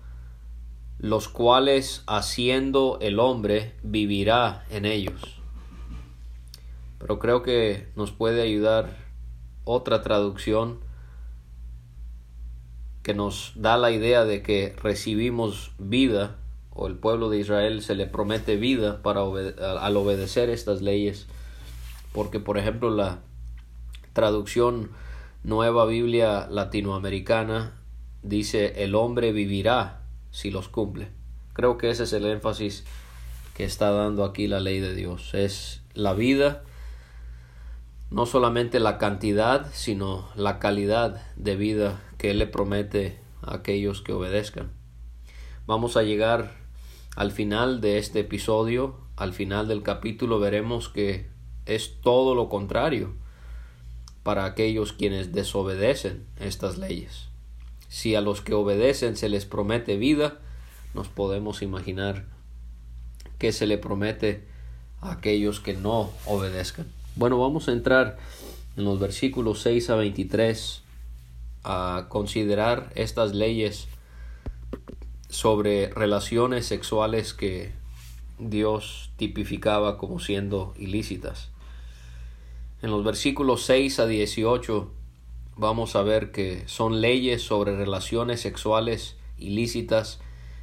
los 1.02 1.28
cuales 1.28 2.04
haciendo 2.06 2.98
el 3.00 3.18
hombre 3.18 3.74
vivirá 3.82 4.64
en 4.70 4.86
ellos. 4.86 5.41
Pero 7.02 7.18
creo 7.18 7.42
que 7.42 7.88
nos 7.96 8.12
puede 8.12 8.40
ayudar 8.42 8.96
otra 9.64 10.02
traducción 10.02 10.78
que 13.02 13.12
nos 13.12 13.52
da 13.56 13.76
la 13.76 13.90
idea 13.90 14.24
de 14.24 14.42
que 14.42 14.74
recibimos 14.80 15.72
vida 15.78 16.36
o 16.70 16.86
el 16.86 16.94
pueblo 16.94 17.28
de 17.28 17.38
Israel 17.38 17.82
se 17.82 17.96
le 17.96 18.06
promete 18.06 18.56
vida 18.56 19.02
para 19.02 19.20
al 19.20 19.96
obedecer 19.96 20.48
estas 20.48 20.80
leyes 20.80 21.26
porque 22.12 22.40
por 22.40 22.58
ejemplo 22.58 22.90
la 22.90 23.18
traducción 24.12 24.90
Nueva 25.42 25.86
Biblia 25.86 26.46
Latinoamericana 26.48 27.72
dice 28.22 28.84
el 28.84 28.94
hombre 28.94 29.32
vivirá 29.32 30.02
si 30.30 30.50
los 30.50 30.68
cumple. 30.68 31.08
Creo 31.52 31.78
que 31.78 31.90
ese 31.90 32.04
es 32.04 32.12
el 32.12 32.26
énfasis 32.26 32.84
que 33.54 33.64
está 33.64 33.90
dando 33.90 34.24
aquí 34.24 34.46
la 34.46 34.60
ley 34.60 34.78
de 34.78 34.94
Dios. 34.94 35.34
Es 35.34 35.82
la 35.94 36.14
vida 36.14 36.62
no 38.12 38.26
solamente 38.26 38.78
la 38.78 38.98
cantidad, 38.98 39.66
sino 39.72 40.28
la 40.36 40.58
calidad 40.58 41.22
de 41.36 41.56
vida 41.56 42.02
que 42.18 42.30
Él 42.30 42.38
le 42.38 42.46
promete 42.46 43.18
a 43.40 43.54
aquellos 43.54 44.02
que 44.02 44.12
obedezcan. 44.12 44.70
Vamos 45.66 45.96
a 45.96 46.02
llegar 46.02 46.52
al 47.16 47.30
final 47.30 47.80
de 47.80 47.96
este 47.96 48.20
episodio, 48.20 48.98
al 49.16 49.32
final 49.32 49.66
del 49.66 49.82
capítulo 49.82 50.38
veremos 50.38 50.90
que 50.90 51.30
es 51.64 52.00
todo 52.02 52.34
lo 52.34 52.50
contrario 52.50 53.14
para 54.22 54.44
aquellos 54.44 54.92
quienes 54.92 55.32
desobedecen 55.32 56.26
estas 56.38 56.76
leyes. 56.76 57.28
Si 57.88 58.14
a 58.14 58.20
los 58.20 58.42
que 58.42 58.52
obedecen 58.52 59.16
se 59.16 59.30
les 59.30 59.46
promete 59.46 59.96
vida, 59.96 60.38
nos 60.94 61.08
podemos 61.08 61.62
imaginar 61.62 62.26
que 63.38 63.52
se 63.52 63.66
le 63.66 63.78
promete 63.78 64.46
a 65.00 65.12
aquellos 65.12 65.60
que 65.60 65.72
no 65.72 66.10
obedezcan. 66.26 66.86
Bueno, 67.14 67.38
vamos 67.38 67.68
a 67.68 67.72
entrar 67.72 68.16
en 68.74 68.84
los 68.84 68.98
versículos 68.98 69.60
6 69.60 69.90
a 69.90 69.96
23 69.96 70.82
a 71.62 72.06
considerar 72.08 72.90
estas 72.94 73.34
leyes 73.34 73.86
sobre 75.28 75.90
relaciones 75.90 76.64
sexuales 76.64 77.34
que 77.34 77.72
Dios 78.38 79.10
tipificaba 79.16 79.98
como 79.98 80.20
siendo 80.20 80.72
ilícitas. 80.78 81.50
En 82.80 82.90
los 82.90 83.04
versículos 83.04 83.62
6 83.64 84.00
a 84.00 84.06
18 84.06 84.90
vamos 85.58 85.96
a 85.96 86.02
ver 86.02 86.32
que 86.32 86.66
son 86.66 87.02
leyes 87.02 87.42
sobre 87.42 87.76
relaciones 87.76 88.40
sexuales 88.40 89.16
ilícitas 89.36 90.18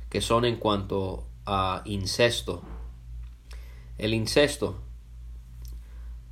que 0.09 0.19
son 0.19 0.45
en 0.45 0.55
cuanto 0.55 1.27
a 1.45 1.83
incesto. 1.85 2.63
El 3.99 4.15
incesto 4.15 4.81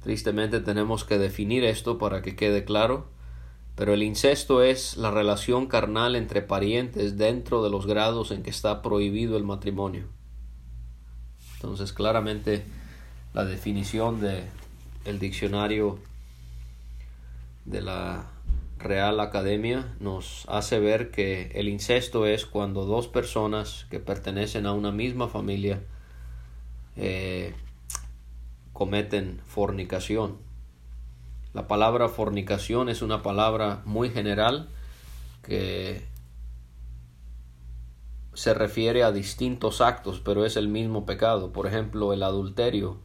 Tristemente 0.08 0.62
tenemos 0.62 1.04
que 1.04 1.18
definir 1.18 1.66
esto 1.66 1.98
para 1.98 2.22
que 2.22 2.38
quede 2.38 2.64
claro, 2.64 3.10
pero 3.76 3.94
el 3.94 4.04
incesto 4.04 4.64
es 4.64 4.96
la 4.96 5.12
relación 5.12 5.68
carnal 5.68 6.16
entre 6.16 6.42
parientes 6.42 7.18
dentro 7.18 7.62
de 7.62 7.70
los 7.70 7.86
grados 7.86 8.32
en 8.32 8.42
que 8.42 8.50
está 8.50 8.82
prohibido 8.82 9.36
el 9.36 9.44
matrimonio. 9.44 10.06
Entonces, 11.56 11.92
claramente 11.92 12.64
la 13.34 13.44
definición 13.44 14.22
de 14.22 14.46
el 15.04 15.20
diccionario 15.20 16.00
de 17.66 17.82
la 17.82 18.32
Real 18.80 19.20
Academia 19.20 19.94
nos 20.00 20.46
hace 20.48 20.80
ver 20.80 21.12
que 21.12 21.52
el 21.54 21.68
incesto 21.68 22.26
es 22.26 22.46
cuando 22.46 22.86
dos 22.86 23.10
personas 23.10 23.86
que 23.90 24.00
pertenecen 24.00 24.68
a 24.68 24.72
una 24.72 24.94
misma 24.94 25.28
familia 25.28 25.82
eh, 26.96 27.54
cometen 28.78 29.42
fornicación. 29.48 30.38
La 31.52 31.68
palabra 31.68 32.10
fornicación 32.10 32.90
es 32.90 33.02
una 33.02 33.24
palabra 33.24 33.82
muy 33.86 34.12
general 34.12 34.70
que 35.42 36.06
se 38.36 38.54
refiere 38.54 39.02
a 39.02 39.12
distintos 39.12 39.82
actos, 39.82 40.22
pero 40.24 40.46
es 40.46 40.58
el 40.58 40.68
mismo 40.68 41.08
pecado. 41.08 41.52
Por 41.52 41.66
ejemplo, 41.66 42.14
el 42.14 42.22
adulterio 42.22 43.00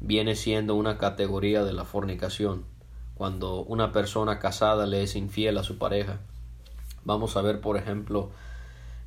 viene 0.00 0.34
siendo 0.34 0.74
una 0.74 0.98
categoría 0.98 1.62
de 1.62 1.72
la 1.72 1.84
fornicación 1.84 2.64
cuando 3.14 3.62
una 3.62 3.92
persona 3.92 4.40
casada 4.40 4.88
le 4.88 5.04
es 5.04 5.14
infiel 5.14 5.56
a 5.56 5.62
su 5.62 5.78
pareja. 5.78 6.18
Vamos 7.04 7.36
a 7.36 7.42
ver, 7.42 7.60
por 7.60 7.76
ejemplo, 7.76 8.30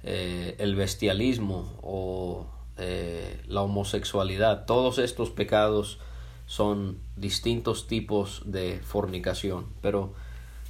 eh, 0.03 0.55
el 0.59 0.75
bestialismo 0.75 1.77
o 1.81 2.54
eh, 2.77 3.41
la 3.47 3.61
homosexualidad. 3.61 4.65
Todos 4.65 4.97
estos 4.97 5.29
pecados 5.29 5.99
son 6.47 6.97
distintos 7.15 7.87
tipos 7.87 8.43
de 8.45 8.79
fornicación. 8.79 9.65
Pero 9.81 10.13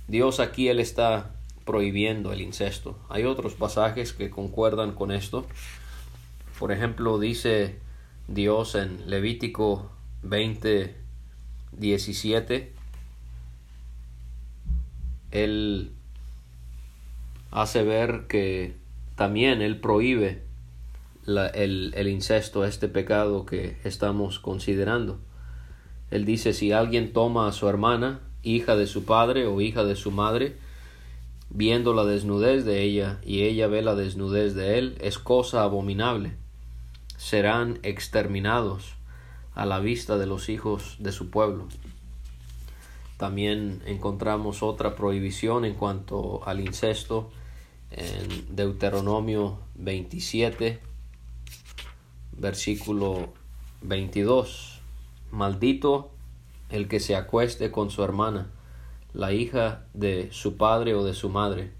Dios 0.07 0.39
aquí 0.39 0.69
Él 0.69 0.79
está 0.79 1.31
prohibiendo 1.65 2.31
el 2.31 2.41
incesto. 2.41 2.97
Hay 3.09 3.23
otros 3.23 3.53
pasajes 3.53 4.13
que 4.13 4.29
concuerdan 4.29 4.93
con 4.93 5.11
esto. 5.11 5.45
Por 6.59 6.71
ejemplo, 6.71 7.19
dice 7.19 7.79
Dios 8.27 8.75
en 8.75 9.09
Levítico 9.09 9.89
20, 10.23 10.95
17, 11.73 12.75
él 15.35 15.91
hace 17.51 17.83
ver 17.83 18.25
que 18.27 18.75
también 19.17 19.61
Él 19.61 19.81
prohíbe 19.81 20.44
el, 21.27 21.93
el 21.95 22.07
incesto, 22.07 22.65
este 22.65 22.87
pecado 22.87 23.45
que 23.45 23.77
estamos 23.83 24.39
considerando. 24.39 25.19
Él 26.11 26.25
dice, 26.25 26.53
si 26.53 26.71
alguien 26.71 27.13
toma 27.13 27.47
a 27.47 27.51
su 27.51 27.67
hermana, 27.67 28.21
hija 28.43 28.75
de 28.75 28.87
su 28.87 29.05
padre 29.05 29.47
o 29.47 29.59
hija 29.61 29.83
de 29.83 29.95
su 29.95 30.11
madre, 30.11 30.55
viendo 31.49 31.93
la 31.93 32.05
desnudez 32.05 32.65
de 32.65 32.81
ella 32.83 33.19
y 33.23 33.43
ella 33.43 33.67
ve 33.67 33.81
la 33.81 33.95
desnudez 33.95 34.55
de 34.55 34.77
él, 34.77 34.97
es 34.99 35.17
cosa 35.17 35.63
abominable. 35.63 36.33
Serán 37.17 37.79
exterminados 37.83 38.93
a 39.53 39.65
la 39.65 39.79
vista 39.79 40.17
de 40.17 40.27
los 40.27 40.49
hijos 40.49 40.97
de 40.99 41.11
su 41.11 41.29
pueblo. 41.29 41.67
También 43.17 43.81
encontramos 43.85 44.61
otra 44.61 44.95
prohibición 44.95 45.63
en 45.63 45.73
cuanto 45.75 46.45
al 46.45 46.59
incesto 46.59 47.29
en 47.91 48.55
Deuteronomio 48.55 49.57
27, 49.75 50.79
versículo 52.37 53.29
22. 53.81 54.79
Maldito 55.31 56.11
el 56.69 56.87
que 56.87 56.99
se 56.99 57.15
acueste 57.15 57.71
con 57.71 57.91
su 57.91 58.03
hermana, 58.03 58.47
la 59.13 59.31
hija 59.33 59.85
de 59.93 60.29
su 60.31 60.57
padre 60.57 60.95
o 60.95 61.03
de 61.03 61.13
su 61.13 61.29
madre. 61.29 61.71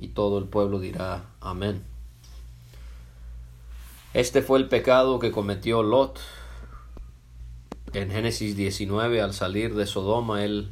Y 0.00 0.08
todo 0.08 0.38
el 0.38 0.44
pueblo 0.44 0.78
dirá 0.78 1.24
amén. 1.40 1.82
Este 4.14 4.42
fue 4.42 4.58
el 4.58 4.68
pecado 4.68 5.18
que 5.18 5.32
cometió 5.32 5.82
Lot 5.82 6.20
en 7.94 8.10
Génesis 8.10 8.56
19, 8.56 9.20
al 9.20 9.32
salir 9.32 9.74
de 9.74 9.86
Sodoma, 9.86 10.44
él 10.44 10.70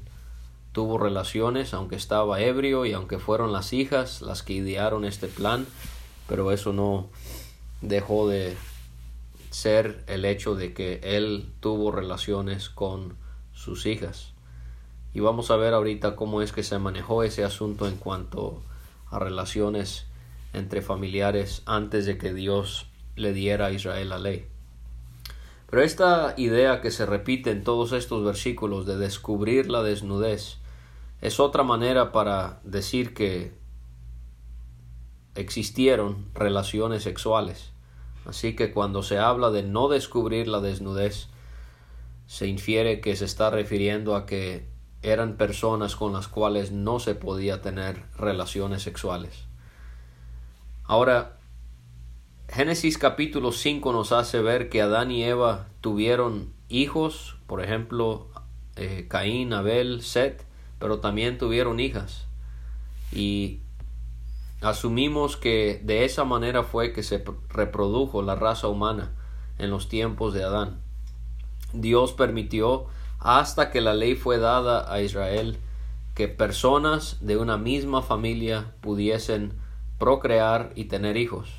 tuvo 0.73 0.99
relaciones, 0.99 1.73
aunque 1.73 1.97
estaba 1.97 2.41
ebrio 2.41 2.85
y 2.85 2.93
aunque 2.93 3.19
fueron 3.19 3.53
las 3.53 3.73
hijas 3.73 4.21
las 4.21 4.43
que 4.43 4.53
idearon 4.53 5.05
este 5.05 5.27
plan, 5.29 5.67
pero 6.29 6.53
eso 6.53 6.73
no 6.73 7.09
dejó 7.81 8.29
de 8.29 8.57
ser 9.51 10.05
el 10.07 10.25
hecho 10.25 10.55
de 10.55 10.73
que 10.73 11.01
él 11.03 11.53
tuvo 11.61 11.91
relaciones 11.91 12.69
con 12.69 13.17
sus 13.53 13.87
hijas. 13.87 14.33
Y 15.15 15.21
vamos 15.21 15.51
a 15.51 15.57
ver 15.57 15.75
ahorita 15.75 16.17
cómo 16.17 16.43
es 16.43 16.53
que 16.53 16.63
se 16.63 16.79
manejó 16.79 17.23
ese 17.23 17.45
asunto 17.45 17.87
en 17.89 17.97
cuanto 17.97 18.63
a 19.11 19.19
relaciones 19.19 20.07
entre 20.53 20.83
familiares 20.83 21.63
antes 21.67 22.07
de 22.07 22.19
que 22.19 22.35
Dios 22.35 22.87
le 23.15 23.33
diera 23.33 23.67
a 23.67 23.73
Israel 23.73 24.11
la 24.11 24.19
ley. 24.19 24.47
Pero 25.71 25.83
esta 25.83 26.35
idea 26.37 26.81
que 26.81 26.91
se 26.91 27.07
repite 27.07 27.51
en 27.51 27.65
todos 27.65 27.93
estos 27.93 28.25
versículos 28.25 28.87
de 28.87 28.97
descubrir 28.99 29.69
la 29.71 29.83
desnudez 29.83 30.59
es 31.21 31.41
otra 31.41 31.63
manera 31.63 32.13
para 32.13 32.61
decir 32.63 33.15
que 33.15 33.53
existieron 35.35 36.27
relaciones 36.35 37.03
sexuales. 37.03 37.73
Así 38.29 38.57
que 38.57 38.73
cuando 38.73 39.03
se 39.03 39.19
habla 39.19 39.51
de 39.51 39.63
no 39.63 39.89
descubrir 39.89 40.49
la 40.49 40.61
desnudez, 40.61 41.29
se 42.27 42.47
infiere 42.47 43.01
que 43.01 43.15
se 43.17 43.25
está 43.25 43.51
refiriendo 43.51 44.17
a 44.17 44.27
que 44.27 44.67
eran 45.03 45.37
personas 45.37 45.95
con 45.95 46.13
las 46.13 46.27
cuales 46.27 46.73
no 46.73 46.99
se 46.99 47.15
podía 47.15 47.63
tener 47.63 48.03
relaciones 48.17 48.83
sexuales. 48.83 49.45
Ahora, 50.85 51.39
Génesis 52.49 52.99
capítulo 52.99 53.53
5 53.53 53.93
nos 53.93 54.13
hace 54.13 54.41
ver 54.41 54.69
que 54.69 54.83
Adán 54.83 55.11
y 55.11 55.25
Eva 55.25 55.67
tuvieron 55.81 56.53
hijos, 56.69 57.37
por 57.47 57.63
ejemplo, 57.63 58.29
eh, 58.77 59.07
Caín, 59.09 59.53
Abel, 59.53 60.03
Set, 60.03 60.45
pero 60.79 60.99
también 61.01 61.39
tuvieron 61.39 61.81
hijas. 61.81 62.27
Y 63.13 63.61
asumimos 64.61 65.37
que 65.37 65.81
de 65.85 66.05
esa 66.05 66.25
manera 66.25 66.63
fue 66.63 66.93
que 66.93 67.03
se 67.03 67.25
reprodujo 67.49 68.23
la 68.23 68.35
raza 68.35 68.69
humana 68.69 69.13
en 69.59 69.71
los 69.71 69.89
tiempos 69.89 70.35
de 70.35 70.45
Adán. 70.45 70.81
Dios 71.73 72.13
permitió 72.13 72.87
hasta 73.19 73.71
que 73.71 73.81
la 73.81 73.95
ley 73.95 74.15
fue 74.15 74.39
dada 74.39 74.93
a 74.93 75.01
Israel 75.01 75.59
que 76.15 76.29
personas 76.29 77.19
de 77.21 77.37
una 77.37 77.59
misma 77.59 78.03
familia 78.03 78.75
pudiesen 78.81 79.53
procrear 79.99 80.73
y 80.75 80.85
tener 80.85 81.17
hijos. 81.17 81.51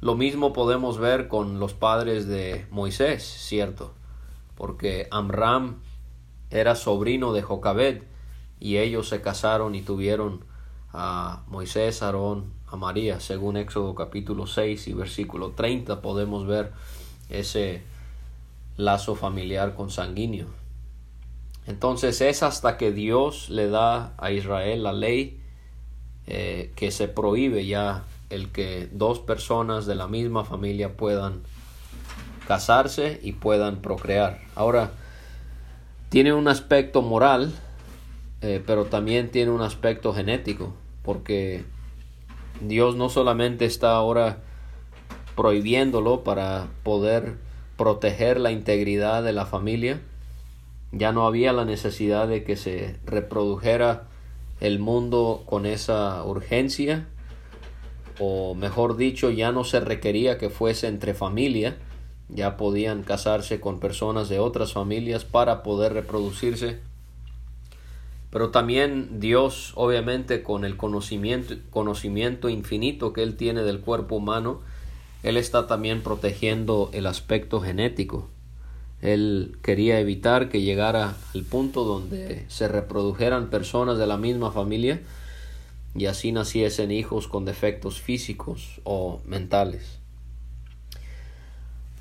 Lo 0.00 0.14
mismo 0.14 0.52
podemos 0.52 0.98
ver 0.98 1.28
con 1.28 1.58
los 1.58 1.74
padres 1.74 2.26
de 2.26 2.66
Moisés, 2.70 3.22
¿cierto? 3.22 3.92
Porque 4.54 5.08
Amram 5.10 5.80
era 6.50 6.74
sobrino 6.74 7.32
de 7.32 7.42
Jocabed 7.42 8.02
y 8.60 8.78
ellos 8.78 9.08
se 9.08 9.20
casaron 9.20 9.74
y 9.74 9.82
tuvieron 9.82 10.44
a 10.94 11.42
Moisés, 11.48 12.02
Aarón, 12.02 12.52
a 12.68 12.76
María. 12.76 13.18
Según 13.18 13.56
Éxodo 13.56 13.94
capítulo 13.94 14.46
6 14.46 14.86
y 14.88 14.92
versículo 14.94 15.50
30 15.50 16.00
podemos 16.00 16.46
ver 16.46 16.72
ese 17.28 17.82
lazo 18.76 19.16
familiar 19.16 19.74
consanguíneo. 19.74 20.46
Entonces 21.66 22.20
es 22.20 22.42
hasta 22.42 22.76
que 22.76 22.92
Dios 22.92 23.50
le 23.50 23.68
da 23.68 24.14
a 24.18 24.30
Israel 24.30 24.84
la 24.84 24.92
ley 24.92 25.40
eh, 26.26 26.72
que 26.76 26.90
se 26.90 27.08
prohíbe 27.08 27.66
ya 27.66 28.04
el 28.30 28.50
que 28.50 28.88
dos 28.92 29.18
personas 29.18 29.86
de 29.86 29.96
la 29.96 30.06
misma 30.06 30.44
familia 30.44 30.96
puedan 30.96 31.42
casarse 32.46 33.20
y 33.22 33.32
puedan 33.32 33.82
procrear. 33.82 34.40
Ahora, 34.54 34.92
tiene 36.08 36.32
un 36.32 36.46
aspecto 36.46 37.02
moral, 37.02 37.52
eh, 38.42 38.62
pero 38.64 38.84
también 38.84 39.30
tiene 39.30 39.50
un 39.50 39.62
aspecto 39.62 40.14
genético, 40.14 40.74
porque 41.04 41.64
Dios 42.60 42.96
no 42.96 43.08
solamente 43.08 43.66
está 43.66 43.94
ahora 43.94 44.38
prohibiéndolo 45.36 46.24
para 46.24 46.68
poder 46.82 47.36
proteger 47.76 48.40
la 48.40 48.52
integridad 48.52 49.22
de 49.22 49.32
la 49.32 49.46
familia, 49.46 50.00
ya 50.92 51.12
no 51.12 51.26
había 51.26 51.52
la 51.52 51.64
necesidad 51.64 52.28
de 52.28 52.44
que 52.44 52.56
se 52.56 52.96
reprodujera 53.04 54.08
el 54.60 54.78
mundo 54.78 55.42
con 55.46 55.66
esa 55.66 56.24
urgencia, 56.24 57.08
o 58.20 58.54
mejor 58.54 58.96
dicho, 58.96 59.30
ya 59.30 59.50
no 59.50 59.64
se 59.64 59.80
requería 59.80 60.38
que 60.38 60.50
fuese 60.50 60.86
entre 60.86 61.14
familia, 61.14 61.76
ya 62.28 62.56
podían 62.56 63.02
casarse 63.02 63.60
con 63.60 63.80
personas 63.80 64.28
de 64.28 64.38
otras 64.38 64.72
familias 64.72 65.24
para 65.24 65.62
poder 65.62 65.92
reproducirse. 65.92 66.80
Pero 68.34 68.50
también 68.50 69.20
Dios, 69.20 69.70
obviamente, 69.76 70.42
con 70.42 70.64
el 70.64 70.76
conocimiento, 70.76 71.54
conocimiento 71.70 72.48
infinito 72.48 73.12
que 73.12 73.22
Él 73.22 73.36
tiene 73.36 73.62
del 73.62 73.78
cuerpo 73.78 74.16
humano, 74.16 74.60
Él 75.22 75.36
está 75.36 75.68
también 75.68 76.02
protegiendo 76.02 76.90
el 76.92 77.06
aspecto 77.06 77.60
genético. 77.60 78.28
Él 79.00 79.56
quería 79.62 80.00
evitar 80.00 80.48
que 80.48 80.62
llegara 80.62 81.14
al 81.32 81.44
punto 81.44 81.84
donde 81.84 82.44
se 82.48 82.66
reprodujeran 82.66 83.50
personas 83.50 83.98
de 83.98 84.08
la 84.08 84.16
misma 84.16 84.50
familia 84.50 85.00
y 85.94 86.06
así 86.06 86.32
naciesen 86.32 86.90
hijos 86.90 87.28
con 87.28 87.44
defectos 87.44 88.00
físicos 88.00 88.80
o 88.82 89.20
mentales. 89.26 90.00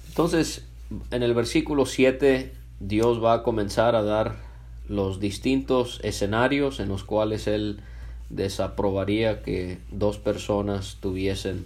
Entonces, 0.07 0.65
en 1.11 1.21
el 1.21 1.35
versículo 1.35 1.85
7, 1.85 2.55
Dios 2.79 3.23
va 3.23 3.33
a 3.33 3.43
comenzar 3.43 3.95
a 3.95 4.01
dar 4.01 4.52
los 4.87 5.19
distintos 5.19 5.99
escenarios 6.03 6.79
en 6.79 6.89
los 6.89 7.03
cuales 7.03 7.47
Él 7.47 7.81
desaprobaría 8.29 9.41
que 9.41 9.79
dos 9.91 10.17
personas 10.17 10.97
tuviesen 10.99 11.65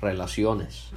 relaciones. 0.00 0.88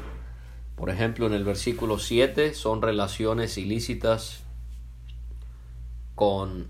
Por 0.76 0.90
ejemplo, 0.90 1.28
en 1.28 1.34
el 1.34 1.44
versículo 1.44 2.00
7 2.00 2.54
son 2.54 2.82
relaciones 2.82 3.58
ilícitas 3.58 4.44
con 6.16 6.68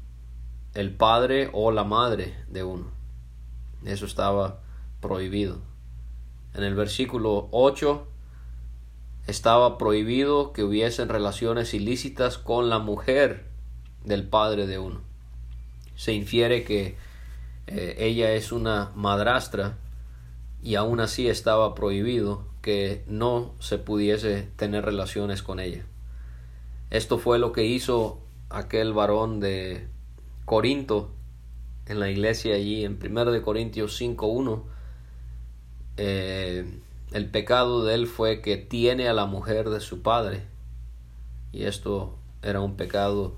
el 0.73 0.91
padre 0.91 1.49
o 1.53 1.71
la 1.71 1.83
madre 1.83 2.35
de 2.49 2.63
uno. 2.63 2.87
Eso 3.85 4.05
estaba 4.05 4.59
prohibido. 4.99 5.59
En 6.53 6.63
el 6.63 6.75
versículo 6.75 7.47
8 7.51 8.07
estaba 9.27 9.77
prohibido 9.77 10.53
que 10.53 10.63
hubiesen 10.63 11.09
relaciones 11.09 11.73
ilícitas 11.73 12.37
con 12.37 12.69
la 12.69 12.79
mujer 12.79 13.54
del 14.05 14.27
padre 14.27 14.67
de 14.67 14.79
uno. 14.79 15.01
Se 15.95 16.13
infiere 16.13 16.63
que 16.63 16.97
eh, 17.67 17.95
ella 17.99 18.33
es 18.33 18.51
una 18.51 18.91
madrastra 18.95 19.77
y 20.61 20.75
aún 20.75 20.99
así 20.99 21.27
estaba 21.27 21.75
prohibido 21.75 22.43
que 22.61 23.03
no 23.07 23.53
se 23.59 23.77
pudiese 23.77 24.49
tener 24.55 24.85
relaciones 24.85 25.43
con 25.43 25.59
ella. 25.59 25.85
Esto 26.89 27.17
fue 27.17 27.39
lo 27.39 27.51
que 27.51 27.65
hizo 27.65 28.19
aquel 28.49 28.93
varón 28.93 29.39
de 29.39 29.87
Corinto 30.45 31.11
en 31.87 31.99
la 31.99 32.09
iglesia 32.09 32.55
allí 32.55 32.83
en 32.83 32.99
1 33.03 33.31
de 33.31 33.41
Corintios 33.41 33.99
5.1. 33.99 34.63
Eh, 35.97 36.79
el 37.11 37.29
pecado 37.29 37.85
de 37.85 37.95
él 37.95 38.07
fue 38.07 38.41
que 38.41 38.57
tiene 38.57 39.07
a 39.07 39.13
la 39.13 39.25
mujer 39.25 39.69
de 39.69 39.79
su 39.79 40.01
padre. 40.01 40.43
Y 41.51 41.63
esto 41.63 42.15
era 42.41 42.61
un 42.61 42.75
pecado 42.75 43.35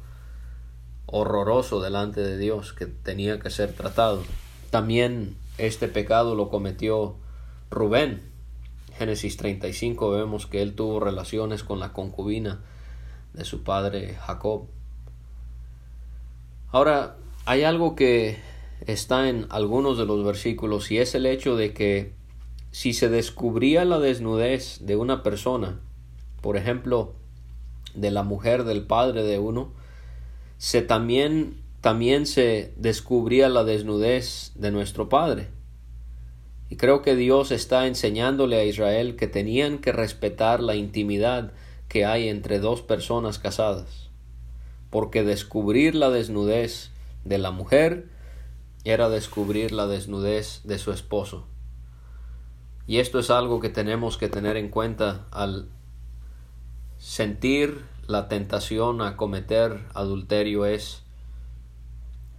horroroso 1.08 1.82
delante 1.82 2.22
de 2.22 2.38
Dios 2.38 2.74
que 2.74 2.86
tenía 2.86 3.40
que 3.40 3.50
ser 3.50 3.74
tratado. 3.74 4.24
También 4.70 5.36
este 5.58 5.88
pecado 5.88 6.36
lo 6.36 6.50
cometió 6.50 7.16
Rubén 7.72 8.38
Génesis 8.98 9.38
35 9.38 10.10
vemos 10.10 10.48
que 10.48 10.62
él 10.62 10.74
tuvo 10.74 11.00
relaciones 11.00 11.64
con 11.64 11.80
la 11.80 11.94
concubina 11.94 12.62
de 13.34 13.46
su 13.46 13.64
padre 13.64 14.16
Jacob. 14.16 14.66
Ahora, 16.72 17.18
hay 17.46 17.64
algo 17.64 17.96
que 17.96 18.38
está 18.88 19.30
en 19.30 19.46
algunos 19.50 20.00
de 20.00 20.06
los 20.06 20.26
versículos 20.26 20.90
y 20.90 20.98
es 20.98 21.14
el 21.14 21.28
hecho 21.28 21.56
de 21.56 21.74
que 21.74 22.14
si 22.72 22.94
se 22.94 23.08
descubría 23.08 23.86
la 23.86 24.00
desnudez 24.00 24.80
de 24.82 24.96
una 24.96 25.22
persona, 25.22 25.80
por 26.42 26.58
ejemplo, 26.58 27.14
de 27.94 28.10
la 28.10 28.24
mujer 28.24 28.64
del 28.64 28.84
padre 28.84 29.22
de 29.24 29.38
uno, 29.38 29.74
se 30.58 30.82
también 30.82 31.62
también 31.82 32.26
se 32.26 32.74
descubría 32.76 33.50
la 33.50 33.64
desnudez 33.64 34.52
de 34.56 34.72
nuestro 34.72 35.10
padre. 35.10 35.48
Y 36.70 36.76
creo 36.76 37.02
que 37.02 37.16
Dios 37.16 37.52
está 37.52 37.88
enseñándole 37.88 38.58
a 38.58 38.66
Israel 38.66 39.16
que 39.16 39.28
tenían 39.28 39.78
que 39.78 39.94
respetar 39.94 40.60
la 40.62 40.76
intimidad 40.76 41.54
que 41.88 42.06
hay 42.06 42.28
entre 42.28 42.60
dos 42.60 42.82
personas 42.82 43.40
casadas, 43.40 44.10
porque 44.90 45.24
descubrir 45.24 45.96
la 45.96 46.10
desnudez 46.10 46.92
de 47.24 47.38
la 47.38 47.52
mujer 47.52 48.10
era 48.84 49.08
descubrir 49.08 49.72
la 49.72 49.88
desnudez 49.88 50.62
de 50.66 50.80
su 50.80 50.92
esposo. 50.92 51.46
Y 52.86 52.98
esto 52.98 53.20
es 53.20 53.30
algo 53.30 53.60
que 53.60 53.70
tenemos 53.70 54.18
que 54.18 54.30
tener 54.30 54.58
en 54.58 54.70
cuenta 54.70 55.28
al 55.32 55.70
sentir 56.98 57.82
la 58.08 58.30
tentación 58.30 59.02
a 59.02 59.18
cometer 59.18 59.86
adulterio 59.94 60.66
es 60.66 61.04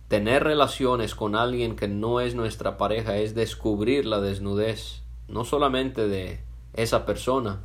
Tener 0.09 0.43
relaciones 0.43 1.15
con 1.15 1.35
alguien 1.35 1.77
que 1.77 1.87
no 1.87 2.21
es 2.21 2.35
nuestra 2.35 2.79
pareja 2.79 3.19
es 3.19 3.35
descubrir 3.35 4.07
la 4.07 4.23
desnudez, 4.23 5.03
no 5.29 5.45
solamente 5.45 6.09
de 6.09 6.41
esa 6.73 7.05
persona, 7.05 7.61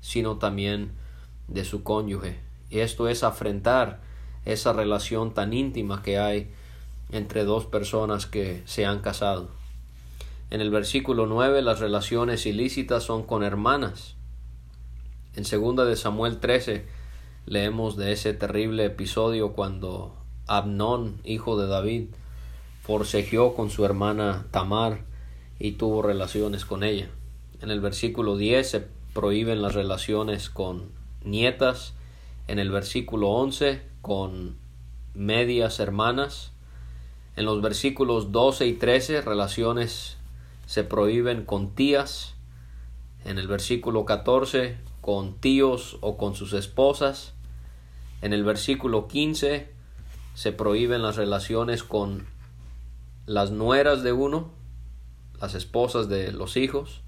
sino 0.00 0.38
también 0.38 0.92
de 1.48 1.66
su 1.66 1.82
cónyuge. 1.82 2.40
Y 2.70 2.78
esto 2.78 3.08
es 3.08 3.22
afrentar 3.22 4.00
esa 4.46 4.72
relación 4.72 5.34
tan 5.34 5.52
íntima 5.52 6.02
que 6.02 6.18
hay 6.18 6.50
entre 7.10 7.44
dos 7.44 7.66
personas 7.66 8.24
que 8.24 8.62
se 8.64 8.86
han 8.86 9.00
casado. 9.00 9.50
En 10.48 10.62
el 10.62 10.70
versículo 10.70 11.26
9 11.26 11.60
las 11.60 11.80
relaciones 11.80 12.46
ilícitas 12.46 13.02
son 13.02 13.24
con 13.24 13.42
hermanas. 13.42 14.16
En 15.36 15.44
segunda 15.44 15.84
de 15.84 15.96
Samuel 15.96 16.40
13 16.40 17.01
leemos 17.46 17.96
de 17.96 18.12
ese 18.12 18.34
terrible 18.34 18.84
episodio 18.84 19.52
cuando 19.52 20.14
Abnón, 20.46 21.20
hijo 21.24 21.58
de 21.60 21.66
David, 21.66 22.06
forcejeó 22.82 23.54
con 23.54 23.70
su 23.70 23.84
hermana 23.84 24.46
Tamar 24.50 25.04
y 25.58 25.72
tuvo 25.72 26.02
relaciones 26.02 26.64
con 26.64 26.82
ella. 26.82 27.08
En 27.60 27.70
el 27.70 27.80
versículo 27.80 28.36
10 28.36 28.68
se 28.68 28.86
prohíben 29.14 29.62
las 29.62 29.74
relaciones 29.74 30.50
con 30.50 30.90
nietas. 31.24 31.94
En 32.48 32.58
el 32.58 32.70
versículo 32.70 33.28
11 33.28 33.82
con 34.00 34.56
medias 35.14 35.78
hermanas. 35.78 36.52
En 37.36 37.44
los 37.44 37.62
versículos 37.62 38.32
12 38.32 38.66
y 38.66 38.72
13 38.74 39.20
relaciones 39.22 40.16
se 40.66 40.84
prohíben 40.84 41.44
con 41.44 41.74
tías. 41.74 42.34
En 43.24 43.38
el 43.38 43.46
versículo 43.46 44.04
14 44.04 44.76
con 45.02 45.34
tíos 45.34 45.98
o 46.00 46.16
con 46.16 46.34
sus 46.34 46.54
esposas. 46.54 47.34
En 48.22 48.32
el 48.32 48.44
versículo 48.44 49.08
15 49.08 49.68
se 50.34 50.52
prohíben 50.52 51.02
las 51.02 51.16
relaciones 51.16 51.82
con 51.82 52.26
las 53.26 53.50
nueras 53.50 54.02
de 54.02 54.12
uno, 54.12 54.50
las 55.40 55.54
esposas 55.54 56.08
de 56.08 56.32
los 56.32 56.56
hijos. 56.56 57.02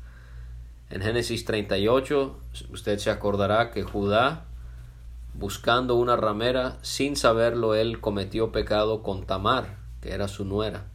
En 0.90 1.02
Génesis 1.02 1.44
38 1.44 2.36
usted 2.70 2.98
se 2.98 3.10
acordará 3.10 3.70
que 3.70 3.84
Judá, 3.84 4.44
buscando 5.32 5.94
una 5.94 6.16
ramera, 6.16 6.78
sin 6.82 7.16
saberlo 7.16 7.76
él 7.76 8.00
cometió 8.00 8.50
pecado 8.50 9.02
con 9.04 9.24
Tamar, 9.24 9.78
que 10.02 10.12
era 10.12 10.26
su 10.26 10.44
nuera. 10.44 10.88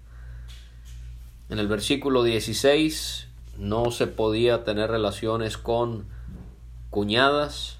En 1.47 1.59
el 1.59 1.69
versículo 1.69 2.23
16 2.23 3.27
no 3.57 3.89
se 3.91 4.07
podía 4.07 4.65
tener 4.65 4.91
relaciones 4.91 5.57
con 5.57 6.18
cuñadas. 6.89 7.77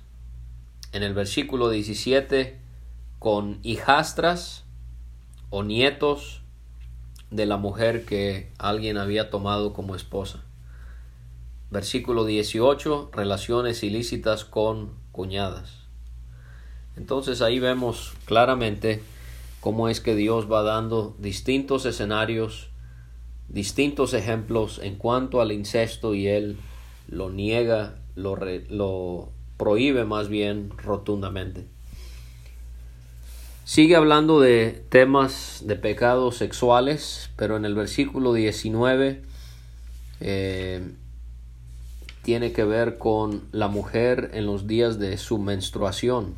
En 0.92 1.04
el 1.04 1.14
versículo 1.14 1.70
17 1.70 2.60
con 3.20 3.60
hijastras 3.64 4.64
o 5.50 5.64
nietos 5.64 6.42
de 7.32 7.46
la 7.46 7.58
mujer 7.58 8.06
que 8.06 8.52
alguien 8.58 8.98
había 8.98 9.30
tomado 9.30 9.74
como 9.74 9.96
esposa. 9.96 10.44
Versículo 11.70 12.26
18, 12.26 13.12
relaciones 13.14 13.84
ilícitas 13.84 14.46
con 14.46 14.94
cuñadas. 15.12 15.80
Entonces 16.98 17.42
ahí 17.42 17.60
vemos 17.60 18.14
claramente 18.26 19.04
cómo 19.60 19.90
es 19.90 20.00
que 20.02 20.16
Dios 20.16 20.52
va 20.52 20.64
dando 20.64 21.16
distintos 21.20 21.86
escenarios, 21.86 22.70
distintos 23.48 24.14
ejemplos 24.14 24.80
en 24.82 24.96
cuanto 24.96 25.42
al 25.42 25.52
incesto 25.52 26.16
y 26.16 26.28
Él 26.28 26.58
lo 27.08 27.30
niega, 27.30 27.96
lo, 28.20 28.38
lo 28.70 29.30
prohíbe 29.58 30.06
más 30.06 30.30
bien 30.30 30.72
rotundamente. 30.78 31.66
Sigue 33.66 33.96
hablando 33.96 34.40
de 34.40 34.84
temas 34.90 35.62
de 35.64 35.76
pecados 35.76 36.38
sexuales, 36.38 37.30
pero 37.36 37.56
en 37.56 37.66
el 37.66 37.76
versículo 37.76 38.34
19 38.34 39.22
eh, 40.22 40.92
tiene 42.24 42.52
que 42.52 42.64
ver 42.64 42.98
con 42.98 43.44
la 43.52 43.68
mujer 43.68 44.32
en 44.34 44.48
los 44.48 44.66
días 44.66 44.98
de 44.98 45.18
su 45.18 45.38
menstruación. 45.38 46.34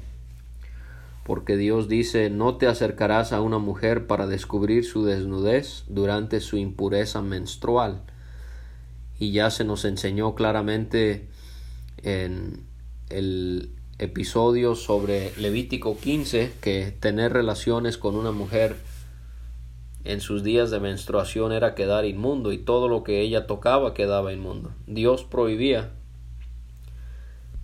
Porque 1.24 1.56
Dios 1.56 1.88
dice, 1.88 2.30
no 2.30 2.58
te 2.58 2.68
acercarás 2.68 3.32
a 3.32 3.40
una 3.40 3.60
mujer 3.60 4.08
para 4.08 4.28
descubrir 4.28 4.84
su 4.84 5.06
desnudez 5.06 5.86
durante 5.88 6.42
su 6.42 6.58
impureza 6.58 7.22
menstrual. 7.22 8.02
Y 9.20 9.32
ya 9.32 9.52
se 9.52 9.64
nos 9.64 9.86
enseñó 9.86 10.36
claramente 10.36 11.30
en 12.04 12.66
el 13.10 13.72
episodio 14.00 14.76
sobre 14.76 15.32
Levítico 15.38 15.98
15 15.98 16.54
que 16.60 16.92
tener 17.00 17.34
relaciones 17.34 17.98
con 17.98 18.16
una 18.16 18.32
mujer 18.32 18.76
en 20.04 20.22
sus 20.22 20.44
días 20.44 20.72
de 20.72 20.80
menstruación 20.80 21.52
era 21.52 21.76
quedar 21.76 22.06
inmundo 22.06 22.52
y 22.52 22.58
todo 22.58 22.88
lo 22.88 23.04
que 23.04 23.22
ella 23.22 23.46
tocaba 23.46 23.94
quedaba 23.94 24.34
inmundo. 24.34 24.72
Dios 24.88 25.24
prohibía 25.24 25.92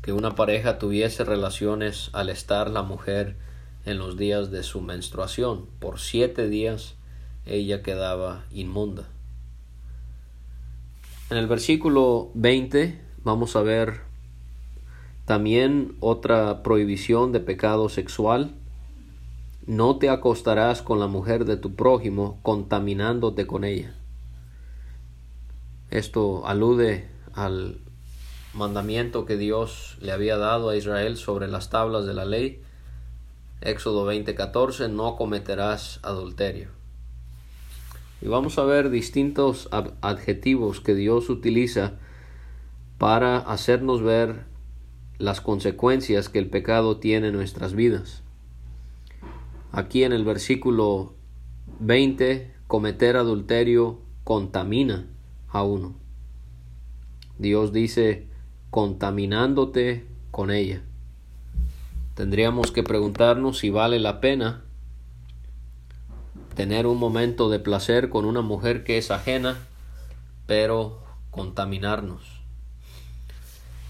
que 0.01 0.13
una 0.13 0.35
pareja 0.35 0.77
tuviese 0.77 1.23
relaciones 1.23 2.09
al 2.13 2.29
estar 2.29 2.69
la 2.69 2.83
mujer 2.83 3.35
en 3.85 3.97
los 3.97 4.17
días 4.17 4.51
de 4.51 4.63
su 4.63 4.81
menstruación. 4.81 5.65
Por 5.79 5.99
siete 5.99 6.47
días 6.47 6.95
ella 7.45 7.81
quedaba 7.81 8.45
inmunda. 8.51 9.07
En 11.29 11.37
el 11.37 11.47
versículo 11.47 12.29
20 12.35 13.01
vamos 13.23 13.55
a 13.55 13.61
ver 13.61 14.06
también 15.27 15.97
otra 15.99 16.63
prohibición 16.63 17.33
de 17.33 17.41
pecado 17.41 17.89
sexual. 17.89 18.55
No 19.65 19.97
te 19.97 20.09
acostarás 20.09 20.81
con 20.81 21.01
la 21.01 21.07
mujer 21.07 21.43
de 21.43 21.57
tu 21.57 21.75
prójimo 21.75 22.39
contaminándote 22.43 23.45
con 23.45 23.65
ella. 23.65 23.93
Esto 25.91 26.47
alude 26.47 27.09
al 27.33 27.77
mandamiento 28.53 29.25
que 29.25 29.35
Dios 29.35 29.97
le 29.99 30.13
había 30.13 30.37
dado 30.37 30.69
a 30.69 30.77
Israel 30.77 31.17
sobre 31.17 31.49
las 31.49 31.69
tablas 31.69 32.05
de 32.05 32.13
la 32.13 32.23
ley. 32.23 32.61
Éxodo 33.59 34.05
20:14, 34.05 34.87
no 34.87 35.17
cometerás 35.17 35.99
adulterio. 36.03 36.69
Y 38.21 38.29
vamos 38.29 38.57
a 38.57 38.63
ver 38.63 38.89
distintos 38.89 39.67
adjetivos 39.99 40.79
que 40.79 40.95
Dios 40.95 41.29
utiliza 41.29 41.95
para 42.97 43.39
hacernos 43.39 44.01
ver 44.01 44.55
las 45.19 45.41
consecuencias 45.41 46.29
que 46.29 46.39
el 46.39 46.49
pecado 46.49 46.97
tiene 46.97 47.27
en 47.27 47.33
nuestras 47.33 47.73
vidas. 47.73 48.23
Aquí 49.71 50.03
en 50.03 50.13
el 50.13 50.23
versículo 50.23 51.13
20, 51.79 52.53
cometer 52.67 53.17
adulterio 53.17 53.99
contamina 54.23 55.07
a 55.49 55.63
uno. 55.63 55.95
Dios 57.37 57.73
dice, 57.73 58.27
contaminándote 58.69 60.05
con 60.31 60.51
ella. 60.51 60.81
Tendríamos 62.15 62.71
que 62.71 62.83
preguntarnos 62.83 63.59
si 63.59 63.69
vale 63.69 63.99
la 63.99 64.19
pena 64.19 64.63
tener 66.55 66.87
un 66.87 66.97
momento 66.97 67.49
de 67.49 67.59
placer 67.59 68.09
con 68.09 68.25
una 68.25 68.41
mujer 68.41 68.83
que 68.83 68.97
es 68.97 69.11
ajena, 69.11 69.59
pero 70.47 71.03
contaminarnos. 71.29 72.36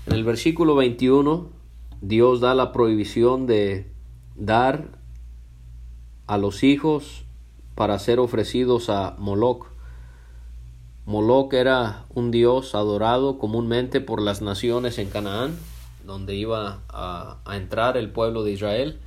En 0.07 0.13
el 0.13 0.23
versículo 0.23 0.75
21, 0.75 1.49
Dios 1.99 2.39
da 2.39 2.55
la 2.55 2.71
prohibición 2.71 3.45
de 3.45 3.91
dar 4.37 4.87
a 6.27 6.37
los 6.37 6.63
hijos 6.63 7.25
para 7.75 7.99
ser 7.99 8.19
ofrecidos 8.19 8.89
a 8.89 9.15
Moloch. 9.17 9.67
Moloch 11.05 11.53
era 11.53 12.05
un 12.15 12.31
dios 12.31 12.73
adorado 12.73 13.37
comúnmente 13.37 13.99
por 13.99 14.21
las 14.21 14.41
naciones 14.41 14.97
en 14.97 15.09
Canaán, 15.09 15.57
donde 16.05 16.35
iba 16.35 16.79
a, 16.87 17.39
entrar 17.53 17.97
el 17.97 18.09
pueblo 18.09 18.45
de 18.45 18.53
Israel. 18.53 18.99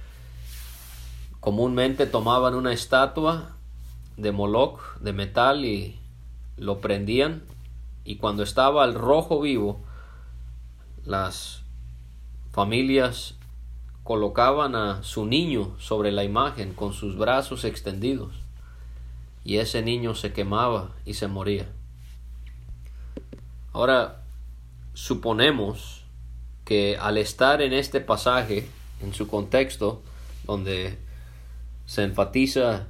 Comúnmente 1.40 2.04
tomaban 2.04 2.54
una 2.54 2.74
estatua 2.74 3.56
de 4.18 4.32
Moloch 4.32 4.98
de 5.00 5.14
metal 5.14 5.64
y 5.64 5.98
lo 6.58 6.82
prendían 6.82 7.42
y 8.04 8.16
cuando 8.16 8.42
estaba 8.42 8.84
el 8.84 8.92
rojo 8.92 9.40
vivo 9.40 9.80
las 11.04 11.62
familias 12.52 13.34
colocaban 14.02 14.74
a 14.74 15.02
su 15.02 15.26
niño 15.26 15.74
sobre 15.78 16.12
la 16.12 16.24
imagen 16.24 16.74
con 16.74 16.92
sus 16.92 17.16
brazos 17.16 17.64
extendidos 17.64 18.32
y 19.44 19.56
ese 19.56 19.82
niño 19.82 20.14
se 20.14 20.32
quemaba 20.32 20.90
y 21.04 21.14
se 21.14 21.28
moría. 21.28 21.66
Ahora, 23.72 24.22
suponemos 24.94 26.04
que 26.64 26.96
al 26.98 27.18
estar 27.18 27.62
en 27.62 27.72
este 27.72 28.00
pasaje, 28.00 28.68
en 29.00 29.14
su 29.14 29.28
contexto, 29.28 30.02
donde 30.44 30.98
se 31.86 32.02
enfatiza 32.02 32.86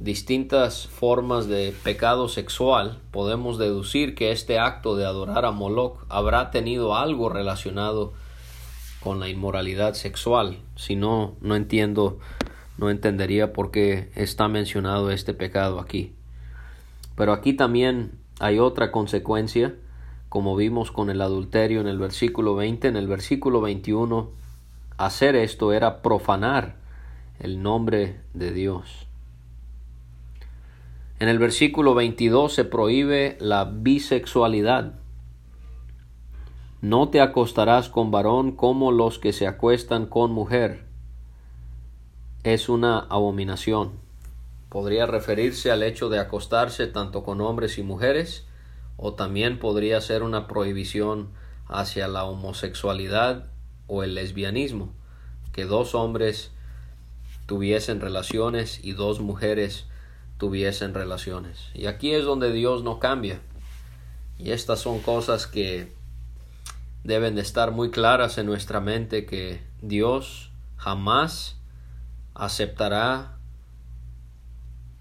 distintas 0.00 0.86
formas 0.86 1.48
de 1.48 1.74
pecado 1.82 2.28
sexual, 2.28 3.00
podemos 3.10 3.58
deducir 3.58 4.14
que 4.14 4.30
este 4.30 4.58
acto 4.58 4.96
de 4.96 5.04
adorar 5.04 5.44
a 5.44 5.50
Moloch 5.50 6.04
habrá 6.08 6.50
tenido 6.50 6.96
algo 6.96 7.28
relacionado 7.28 8.12
con 9.00 9.20
la 9.20 9.28
inmoralidad 9.28 9.94
sexual. 9.94 10.58
Si 10.76 10.96
no, 10.96 11.34
no 11.40 11.56
entiendo, 11.56 12.18
no 12.76 12.90
entendería 12.90 13.52
por 13.52 13.70
qué 13.70 14.10
está 14.14 14.48
mencionado 14.48 15.10
este 15.10 15.34
pecado 15.34 15.80
aquí. 15.80 16.12
Pero 17.16 17.32
aquí 17.32 17.52
también 17.52 18.12
hay 18.38 18.60
otra 18.60 18.92
consecuencia 18.92 19.74
como 20.28 20.56
vimos 20.56 20.92
con 20.92 21.08
el 21.10 21.22
adulterio 21.22 21.80
en 21.80 21.86
el 21.86 21.98
versículo 21.98 22.54
20, 22.54 22.88
en 22.88 22.96
el 22.96 23.08
versículo 23.08 23.60
21, 23.62 24.30
hacer 24.98 25.36
esto 25.36 25.72
era 25.72 26.02
profanar 26.02 26.76
el 27.40 27.62
nombre 27.62 28.20
de 28.34 28.52
Dios. 28.52 29.07
En 31.20 31.28
el 31.28 31.40
versículo 31.40 31.94
22 31.94 32.52
se 32.52 32.64
prohíbe 32.64 33.36
la 33.40 33.64
bisexualidad. 33.64 34.94
No 36.80 37.08
te 37.08 37.20
acostarás 37.20 37.88
con 37.88 38.12
varón 38.12 38.52
como 38.52 38.92
los 38.92 39.18
que 39.18 39.32
se 39.32 39.48
acuestan 39.48 40.06
con 40.06 40.30
mujer. 40.30 40.86
Es 42.44 42.68
una 42.68 43.00
abominación. 43.00 43.94
Podría 44.68 45.06
referirse 45.06 45.72
al 45.72 45.82
hecho 45.82 46.08
de 46.08 46.20
acostarse 46.20 46.86
tanto 46.86 47.24
con 47.24 47.40
hombres 47.40 47.78
y 47.78 47.82
mujeres, 47.82 48.46
o 48.96 49.14
también 49.14 49.58
podría 49.58 50.00
ser 50.00 50.22
una 50.22 50.46
prohibición 50.46 51.30
hacia 51.66 52.06
la 52.06 52.26
homosexualidad 52.26 53.46
o 53.88 54.04
el 54.04 54.14
lesbianismo, 54.14 54.92
que 55.52 55.64
dos 55.64 55.96
hombres 55.96 56.52
tuviesen 57.46 58.00
relaciones 58.00 58.84
y 58.84 58.92
dos 58.92 59.18
mujeres 59.18 59.88
tuviesen 60.38 60.94
relaciones. 60.94 61.70
Y 61.74 61.86
aquí 61.86 62.12
es 62.12 62.24
donde 62.24 62.52
Dios 62.52 62.82
no 62.82 62.98
cambia. 62.98 63.40
Y 64.38 64.52
estas 64.52 64.80
son 64.80 65.00
cosas 65.00 65.46
que 65.46 65.92
deben 67.04 67.34
de 67.34 67.42
estar 67.42 67.72
muy 67.72 67.90
claras 67.90 68.38
en 68.38 68.46
nuestra 68.46 68.80
mente 68.80 69.26
que 69.26 69.60
Dios 69.82 70.50
jamás 70.76 71.56
aceptará 72.34 73.38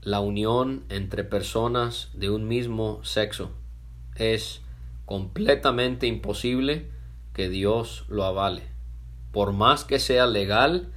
la 0.01 0.19
unión 0.19 0.85
entre 0.89 1.23
personas 1.23 2.09
de 2.13 2.29
un 2.29 2.47
mismo 2.47 3.03
sexo 3.03 3.51
es 4.17 4.61
completamente 5.05 6.07
imposible 6.07 6.89
que 7.33 7.49
Dios 7.49 8.05
lo 8.09 8.23
avale. 8.23 8.63
Por 9.31 9.53
más 9.53 9.83
que 9.83 9.99
sea 9.99 10.25
legal 10.25 10.91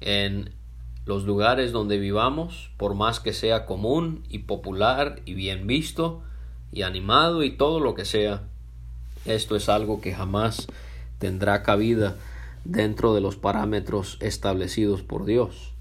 en 0.00 0.54
los 1.06 1.24
lugares 1.24 1.72
donde 1.72 1.98
vivamos, 1.98 2.70
por 2.76 2.94
más 2.94 3.20
que 3.20 3.32
sea 3.32 3.64
común 3.64 4.24
y 4.28 4.40
popular 4.40 5.22
y 5.24 5.34
bien 5.34 5.66
visto 5.66 6.22
y 6.72 6.82
animado 6.82 7.42
y 7.44 7.56
todo 7.56 7.80
lo 7.80 7.94
que 7.94 8.04
sea, 8.04 8.42
esto 9.24 9.56
es 9.56 9.68
algo 9.68 10.00
que 10.00 10.12
jamás 10.12 10.66
tendrá 11.18 11.62
cabida 11.62 12.16
dentro 12.64 13.14
de 13.14 13.20
los 13.20 13.36
parámetros 13.36 14.18
establecidos 14.20 15.02
por 15.02 15.24
Dios. 15.24 15.72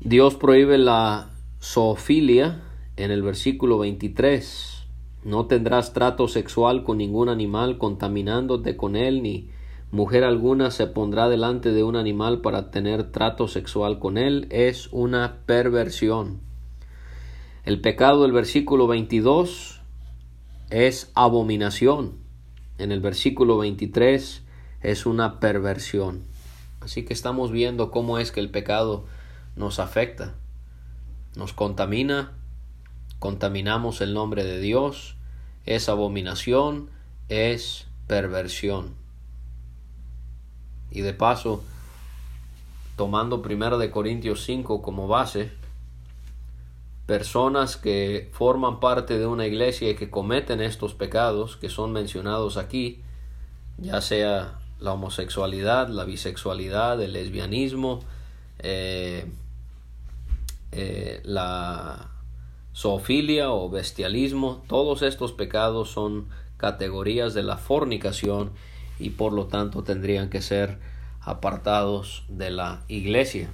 Dios 0.00 0.34
prohíbe 0.34 0.78
la 0.78 1.30
zoofilia, 1.60 2.62
en 2.96 3.10
el 3.10 3.22
versículo 3.22 3.78
23. 3.78 4.84
No 5.24 5.46
tendrás 5.46 5.92
trato 5.92 6.28
sexual 6.28 6.84
con 6.84 6.98
ningún 6.98 7.28
animal 7.28 7.78
contaminándote 7.78 8.76
con 8.76 8.96
él, 8.96 9.22
ni 9.22 9.48
mujer 9.92 10.24
alguna 10.24 10.72
se 10.72 10.88
pondrá 10.88 11.28
delante 11.28 11.70
de 11.70 11.84
un 11.84 11.94
animal 11.94 12.40
para 12.40 12.72
tener 12.72 13.12
trato 13.12 13.46
sexual 13.46 14.00
con 14.00 14.18
él. 14.18 14.48
Es 14.50 14.88
una 14.90 15.38
perversión. 15.46 16.40
El 17.64 17.80
pecado 17.80 18.22
del 18.22 18.32
versículo 18.32 18.88
22 18.88 19.80
es 20.70 21.12
abominación. 21.14 22.14
En 22.78 22.90
el 22.90 23.00
versículo 23.00 23.58
23 23.58 24.42
es 24.80 25.06
una 25.06 25.38
perversión. 25.38 26.24
Así 26.80 27.04
que 27.04 27.14
estamos 27.14 27.52
viendo 27.52 27.92
cómo 27.92 28.18
es 28.18 28.32
que 28.32 28.40
el 28.40 28.50
pecado 28.50 29.04
nos 29.54 29.78
afecta, 29.78 30.34
nos 31.36 31.52
contamina 31.52 32.32
contaminamos 33.22 34.00
el 34.00 34.14
nombre 34.14 34.42
de 34.42 34.58
Dios, 34.58 35.14
es 35.64 35.88
abominación, 35.88 36.90
es 37.28 37.86
perversión. 38.08 39.01
Y 40.92 41.00
de 41.00 41.14
paso, 41.14 41.62
tomando 42.96 43.42
primero 43.42 43.78
de 43.78 43.90
Corintios 43.90 44.44
5 44.44 44.82
como 44.82 45.08
base, 45.08 45.50
personas 47.06 47.76
que 47.76 48.30
forman 48.32 48.80
parte 48.80 49.18
de 49.18 49.26
una 49.26 49.46
iglesia 49.46 49.90
y 49.90 49.96
que 49.96 50.10
cometen 50.10 50.60
estos 50.60 50.94
pecados 50.94 51.56
que 51.56 51.68
son 51.68 51.92
mencionados 51.92 52.56
aquí, 52.56 53.00
ya 53.78 54.00
sea 54.00 54.58
la 54.78 54.92
homosexualidad, 54.92 55.88
la 55.88 56.04
bisexualidad, 56.04 57.00
el 57.00 57.12
lesbianismo, 57.12 58.00
eh, 58.58 59.26
eh, 60.72 61.20
la 61.24 62.10
zoofilia 62.74 63.50
o 63.50 63.68
bestialismo, 63.68 64.62
todos 64.68 65.02
estos 65.02 65.32
pecados 65.32 65.90
son 65.90 66.28
categorías 66.56 67.34
de 67.34 67.42
la 67.42 67.56
fornicación 67.56 68.52
y 68.98 69.10
por 69.10 69.32
lo 69.32 69.46
tanto 69.46 69.82
tendrían 69.82 70.30
que 70.30 70.42
ser 70.42 70.78
apartados 71.20 72.24
de 72.28 72.50
la 72.50 72.82
iglesia. 72.88 73.50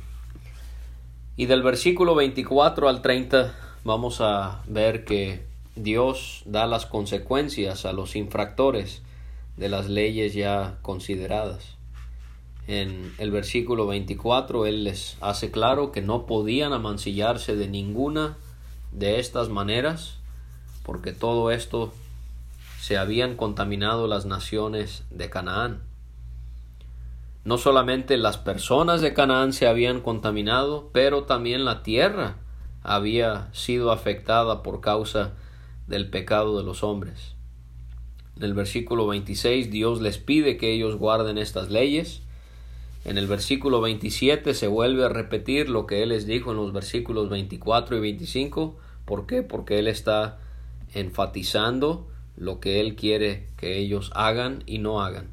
Y 1.37 1.47
del 1.47 1.63
versículo 1.63 2.15
24 2.15 2.89
al 2.89 3.03
30 3.03 3.55
vamos 3.85 4.21
a 4.21 4.63
ver 4.67 5.05
que 5.05 5.47
Dios 5.77 6.43
da 6.47 6.67
las 6.67 6.87
consecuencias 6.87 7.85
a 7.85 7.93
los 7.93 8.17
infractores 8.17 9.03
de 9.57 9.69
las 9.69 9.89
leyes 9.89 10.35
ya 10.35 10.79
consideradas. 10.83 11.77
En 12.67 13.13
el 13.19 13.31
versículo 13.31 13.87
24 13.87 14.67
Él 14.67 14.85
les 14.85 15.17
hace 15.21 15.51
claro 15.51 15.93
que 15.93 16.03
no 16.03 16.27
podían 16.27 16.73
amancillarse 16.73 17.57
de 17.57 17.69
ninguna 17.69 18.37
de 18.93 19.21
estas 19.21 19.49
maneras, 19.49 20.19
porque 20.83 21.13
todo 21.13 21.51
esto 21.51 21.93
se 22.79 22.97
habían 22.97 23.37
contaminado 23.37 24.07
las 24.07 24.25
naciones 24.25 25.05
de 25.11 25.29
Canaán. 25.29 25.83
No 27.45 27.59
solamente 27.59 28.17
las 28.17 28.39
personas 28.39 29.01
de 29.01 29.15
Canaán 29.15 29.53
se 29.53 29.67
habían 29.67 30.01
contaminado, 30.01 30.91
pero 30.93 31.25
también 31.25 31.65
la 31.65 31.83
tierra 31.83 32.37
había 32.83 33.49
sido 33.53 33.91
afectada 33.91 34.63
por 34.63 34.81
causa 34.81 35.33
del 35.89 36.09
pecado 36.09 36.57
de 36.57 36.65
los 36.65 36.85
hombres. 36.85 37.35
En 38.37 38.45
el 38.45 38.55
versículo 38.55 39.09
26 39.09 39.71
Dios 39.71 40.01
les 40.01 40.19
pide 40.19 40.57
que 40.57 40.73
ellos 40.73 40.97
guarden 40.97 41.37
estas 41.37 41.71
leyes. 41.71 42.23
En 43.05 43.19
el 43.19 43.27
versículo 43.27 43.81
27 43.81 44.55
se 44.55 44.69
vuelve 44.69 45.05
a 45.05 45.09
repetir 45.09 45.69
lo 45.69 45.87
que 45.87 46.05
Él 46.05 46.11
les 46.11 46.27
dijo 46.27 46.53
en 46.53 46.59
los 46.59 46.73
versículos 46.73 47.29
24 47.29 47.97
y 47.97 48.01
25. 48.01 48.77
¿Por 49.05 49.27
qué? 49.27 49.43
Porque 49.43 49.81
Él 49.81 49.89
está 49.89 50.39
enfatizando 50.95 52.07
lo 52.39 52.61
que 52.61 52.81
Él 52.81 52.97
quiere 52.97 53.47
que 53.57 53.79
ellos 53.79 54.11
hagan 54.15 54.63
y 54.67 54.79
no 54.79 55.03
hagan. 55.03 55.31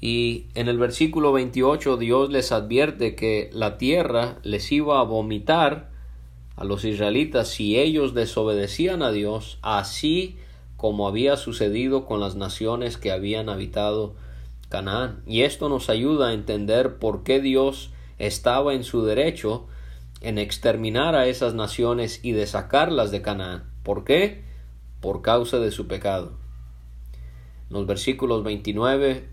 Y 0.00 0.46
en 0.54 0.68
el 0.68 0.78
versículo 0.78 1.32
28 1.32 1.96
Dios 1.96 2.30
les 2.30 2.52
advierte 2.52 3.14
que 3.14 3.50
la 3.52 3.78
tierra 3.78 4.38
les 4.42 4.70
iba 4.72 5.00
a 5.00 5.04
vomitar 5.04 5.90
a 6.56 6.64
los 6.64 6.84
israelitas 6.84 7.48
si 7.48 7.78
ellos 7.78 8.14
desobedecían 8.14 9.02
a 9.02 9.10
Dios, 9.10 9.58
así 9.62 10.36
como 10.76 11.08
había 11.08 11.36
sucedido 11.36 12.06
con 12.06 12.20
las 12.20 12.36
naciones 12.36 12.96
que 12.96 13.12
habían 13.12 13.48
habitado 13.48 14.14
Canaán. 14.68 15.22
Y 15.26 15.42
esto 15.42 15.68
nos 15.68 15.88
ayuda 15.90 16.28
a 16.28 16.32
entender 16.32 16.96
por 16.96 17.22
qué 17.22 17.40
Dios 17.40 17.90
estaba 18.18 18.74
en 18.74 18.84
su 18.84 19.04
derecho 19.04 19.66
en 20.20 20.38
exterminar 20.38 21.14
a 21.14 21.26
esas 21.26 21.54
naciones 21.54 22.20
y 22.22 22.32
de 22.32 22.46
sacarlas 22.46 23.10
de 23.10 23.22
Canaán. 23.22 23.64
¿Por 23.82 24.04
qué? 24.04 24.45
Por 25.00 25.22
causa 25.22 25.58
de 25.58 25.70
su 25.70 25.86
pecado. 25.86 26.32
En 27.68 27.76
los 27.76 27.86
versículos 27.86 28.44
29 28.44 29.28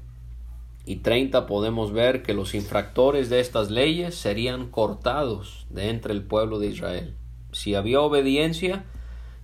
y 0.86 0.97
30 0.97 1.45
podemos 1.45 1.91
ver 1.91 2.23
que 2.23 2.34
los 2.34 2.56
infractores 2.56 3.30
de 3.30 3.39
estas 3.39 3.71
leyes 3.71 4.15
serían 4.15 4.69
cortados 4.69 5.65
de 5.69 5.89
entre 5.89 6.13
el 6.13 6.23
pueblo 6.23 6.60
de 6.60 6.67
Israel. 6.67 7.15
Si 7.52 7.76
había 7.76 8.02
obediencia, 8.02 8.86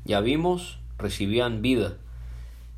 ya 0.05 0.19
vimos, 0.21 0.79
recibían 0.97 1.61
vida. 1.61 1.97